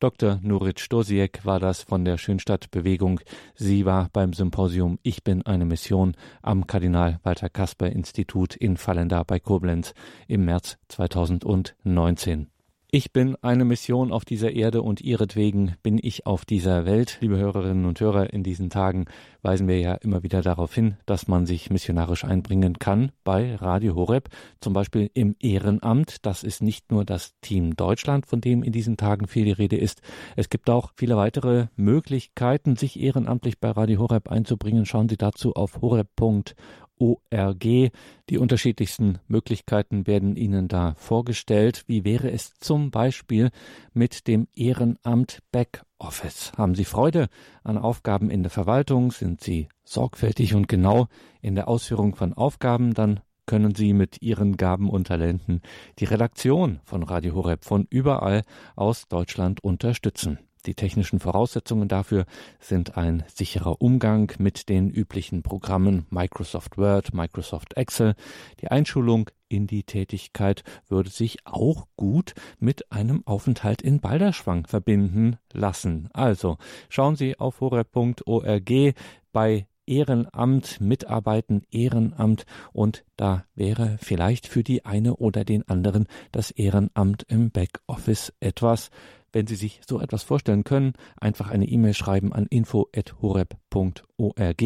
[0.00, 0.40] Dr.
[0.42, 3.20] Nurit Stosiek war das von der Schönstadtbewegung.
[3.54, 9.22] Sie war beim Symposium Ich bin eine Mission am Kardinal Walter Kasper Institut in Fallenda
[9.24, 9.92] bei Koblenz
[10.26, 12.48] im März 2019.
[12.92, 17.18] Ich bin eine Mission auf dieser Erde und ihretwegen bin ich auf dieser Welt.
[17.20, 19.04] Liebe Hörerinnen und Hörer, in diesen Tagen
[19.42, 23.94] weisen wir ja immer wieder darauf hin, dass man sich missionarisch einbringen kann bei Radio
[23.94, 24.28] Horeb,
[24.60, 26.26] zum Beispiel im Ehrenamt.
[26.26, 29.76] Das ist nicht nur das Team Deutschland, von dem in diesen Tagen viel die Rede
[29.76, 30.02] ist.
[30.34, 34.84] Es gibt auch viele weitere Möglichkeiten, sich ehrenamtlich bei Radio Horeb einzubringen.
[34.84, 36.54] Schauen Sie dazu auf horeb.org ORG.
[37.00, 41.84] Die unterschiedlichsten Möglichkeiten werden Ihnen da vorgestellt.
[41.86, 43.50] Wie wäre es zum Beispiel
[43.94, 46.52] mit dem Ehrenamt Backoffice?
[46.56, 47.28] Haben Sie Freude
[47.64, 49.12] an Aufgaben in der Verwaltung?
[49.12, 51.08] Sind Sie sorgfältig und genau
[51.40, 52.92] in der Ausführung von Aufgaben?
[52.92, 55.62] Dann können Sie mit Ihren Gaben und Talenten
[55.98, 58.42] die Redaktion von Radio Horeb von überall
[58.76, 60.38] aus Deutschland unterstützen.
[60.66, 62.26] Die technischen Voraussetzungen dafür
[62.58, 68.14] sind ein sicherer Umgang mit den üblichen Programmen Microsoft Word, Microsoft Excel.
[68.60, 75.38] Die Einschulung in die Tätigkeit würde sich auch gut mit einem Aufenthalt in Balderschwang verbinden
[75.52, 76.08] lassen.
[76.12, 76.58] Also
[76.88, 78.94] schauen Sie auf horeb.org
[79.32, 86.52] bei Ehrenamt, Mitarbeiten, Ehrenamt und da wäre vielleicht für die eine oder den anderen das
[86.52, 88.90] Ehrenamt im Backoffice etwas.
[89.32, 94.62] Wenn Sie sich so etwas vorstellen können, einfach eine E-Mail schreiben an info.horeb.org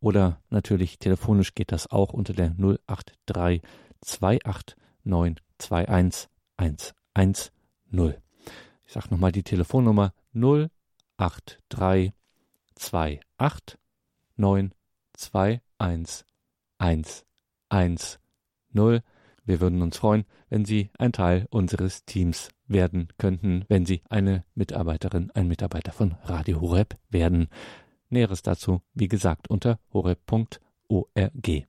[0.00, 3.60] oder natürlich telefonisch geht das auch unter der 083
[4.00, 6.94] 289 21110.
[8.86, 12.14] Ich sage nochmal die Telefonnummer 083
[13.36, 13.78] 28
[15.14, 16.24] 21110.
[19.44, 24.44] Wir würden uns freuen, wenn Sie ein Teil unseres Teams werden könnten, wenn Sie eine
[24.54, 27.48] Mitarbeiterin, ein Mitarbeiter von Radio Horeb werden.
[28.08, 31.66] Näheres dazu, wie gesagt, unter horeb.org.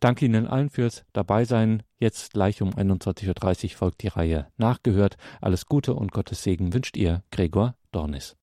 [0.00, 1.82] Danke Ihnen allen fürs Dabeisein.
[1.98, 5.16] Jetzt gleich um 21.30 Uhr folgt die Reihe Nachgehört.
[5.40, 8.34] Alles Gute und Gottes Segen wünscht Ihr Gregor Dornis.